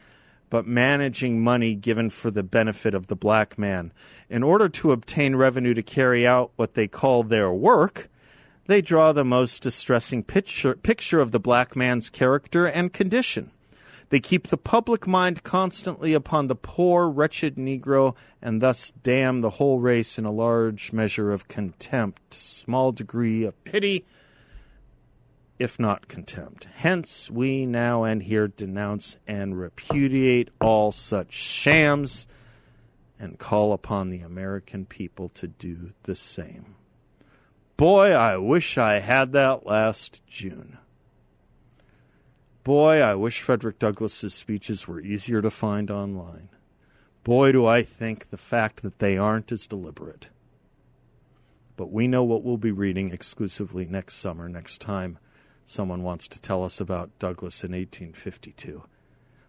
but 0.49 0.65
managing 0.65 1.43
money 1.43 1.75
given 1.75 2.09
for 2.09 2.31
the 2.31 2.43
benefit 2.43 2.93
of 2.93 3.07
the 3.07 3.15
black 3.15 3.57
man. 3.57 3.91
In 4.29 4.43
order 4.43 4.69
to 4.69 4.91
obtain 4.91 5.35
revenue 5.35 5.73
to 5.73 5.83
carry 5.83 6.25
out 6.25 6.51
what 6.55 6.73
they 6.73 6.87
call 6.87 7.23
their 7.23 7.51
work, 7.51 8.09
they 8.67 8.81
draw 8.81 9.11
the 9.11 9.25
most 9.25 9.61
distressing 9.61 10.23
picture, 10.23 10.75
picture 10.75 11.19
of 11.19 11.31
the 11.31 11.39
black 11.39 11.75
man's 11.75 12.09
character 12.09 12.65
and 12.65 12.93
condition. 12.93 13.51
They 14.09 14.19
keep 14.21 14.47
the 14.47 14.57
public 14.57 15.05
mind 15.05 15.43
constantly 15.43 16.13
upon 16.13 16.47
the 16.47 16.55
poor, 16.55 17.09
wretched 17.09 17.55
Negro, 17.55 18.15
and 18.41 18.61
thus 18.61 18.91
damn 19.03 19.41
the 19.41 19.49
whole 19.51 19.79
race 19.79 20.17
in 20.17 20.25
a 20.25 20.31
large 20.31 20.93
measure 20.93 21.31
of 21.31 21.49
contempt, 21.49 22.33
small 22.33 22.93
degree 22.93 23.43
of 23.43 23.61
pity, 23.65 24.05
if 25.59 25.77
not 25.77 26.07
contempt. 26.07 26.69
Hence, 26.75 27.29
we 27.29 27.65
now 27.65 28.03
and 28.03 28.23
here 28.23 28.47
denounce 28.47 29.17
and 29.27 29.59
repudiate 29.59 30.51
all 30.61 30.93
such 30.93 31.33
shams 31.33 32.27
and 33.19 33.37
call 33.39 33.73
upon 33.73 34.09
the 34.09 34.21
American 34.21 34.85
people 34.85 35.27
to 35.29 35.47
do 35.47 35.89
the 36.03 36.15
same. 36.15 36.75
Boy, 37.75 38.11
I 38.11 38.37
wish 38.37 38.77
I 38.77 38.99
had 38.99 39.33
that 39.33 39.65
last 39.65 40.25
June. 40.27 40.77
Boy, 42.67 43.01
I 43.01 43.15
wish 43.15 43.39
Frederick 43.39 43.79
Douglass's 43.79 44.33
speeches 44.33 44.89
were 44.89 44.99
easier 44.99 45.41
to 45.41 45.49
find 45.49 45.89
online. 45.89 46.49
Boy, 47.23 47.53
do 47.53 47.65
I 47.65 47.81
think 47.81 48.29
the 48.29 48.35
fact 48.35 48.81
that 48.81 48.99
they 48.99 49.17
aren't 49.17 49.53
is 49.53 49.67
deliberate. 49.67 50.27
But 51.77 51.93
we 51.93 52.09
know 52.09 52.25
what 52.25 52.43
we'll 52.43 52.57
be 52.57 52.73
reading 52.73 53.13
exclusively 53.13 53.85
next 53.85 54.15
summer, 54.15 54.49
next 54.49 54.81
time 54.81 55.17
someone 55.63 56.03
wants 56.03 56.27
to 56.27 56.41
tell 56.41 56.61
us 56.61 56.81
about 56.81 57.17
Douglass 57.19 57.63
in 57.63 57.71
1852. 57.71 58.83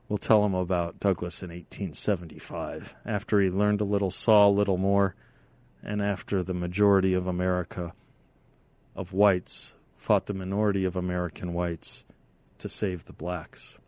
We'll 0.08 0.18
tell 0.18 0.44
him 0.44 0.54
about 0.54 1.00
Douglass 1.00 1.42
in 1.42 1.50
1875, 1.50 2.94
after 3.04 3.40
he 3.40 3.50
learned 3.50 3.80
a 3.80 3.84
little, 3.84 4.12
saw 4.12 4.46
a 4.46 4.48
little 4.48 4.78
more, 4.78 5.16
and 5.82 6.00
after 6.00 6.44
the 6.44 6.54
majority 6.54 7.14
of 7.14 7.26
America, 7.26 7.94
of 8.94 9.12
whites, 9.12 9.74
fought 9.96 10.26
the 10.26 10.34
minority 10.34 10.84
of 10.84 10.94
American 10.94 11.52
whites 11.52 12.04
to 12.58 12.68
save 12.68 13.04
the 13.04 13.12
blacks. 13.12 13.78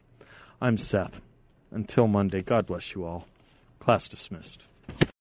I'm 0.60 0.76
Seth. 0.76 1.20
Until 1.70 2.06
Monday, 2.06 2.42
God 2.42 2.66
bless 2.66 2.94
you 2.94 3.04
all. 3.04 3.26
Class 3.78 4.08
dismissed. 4.08 4.66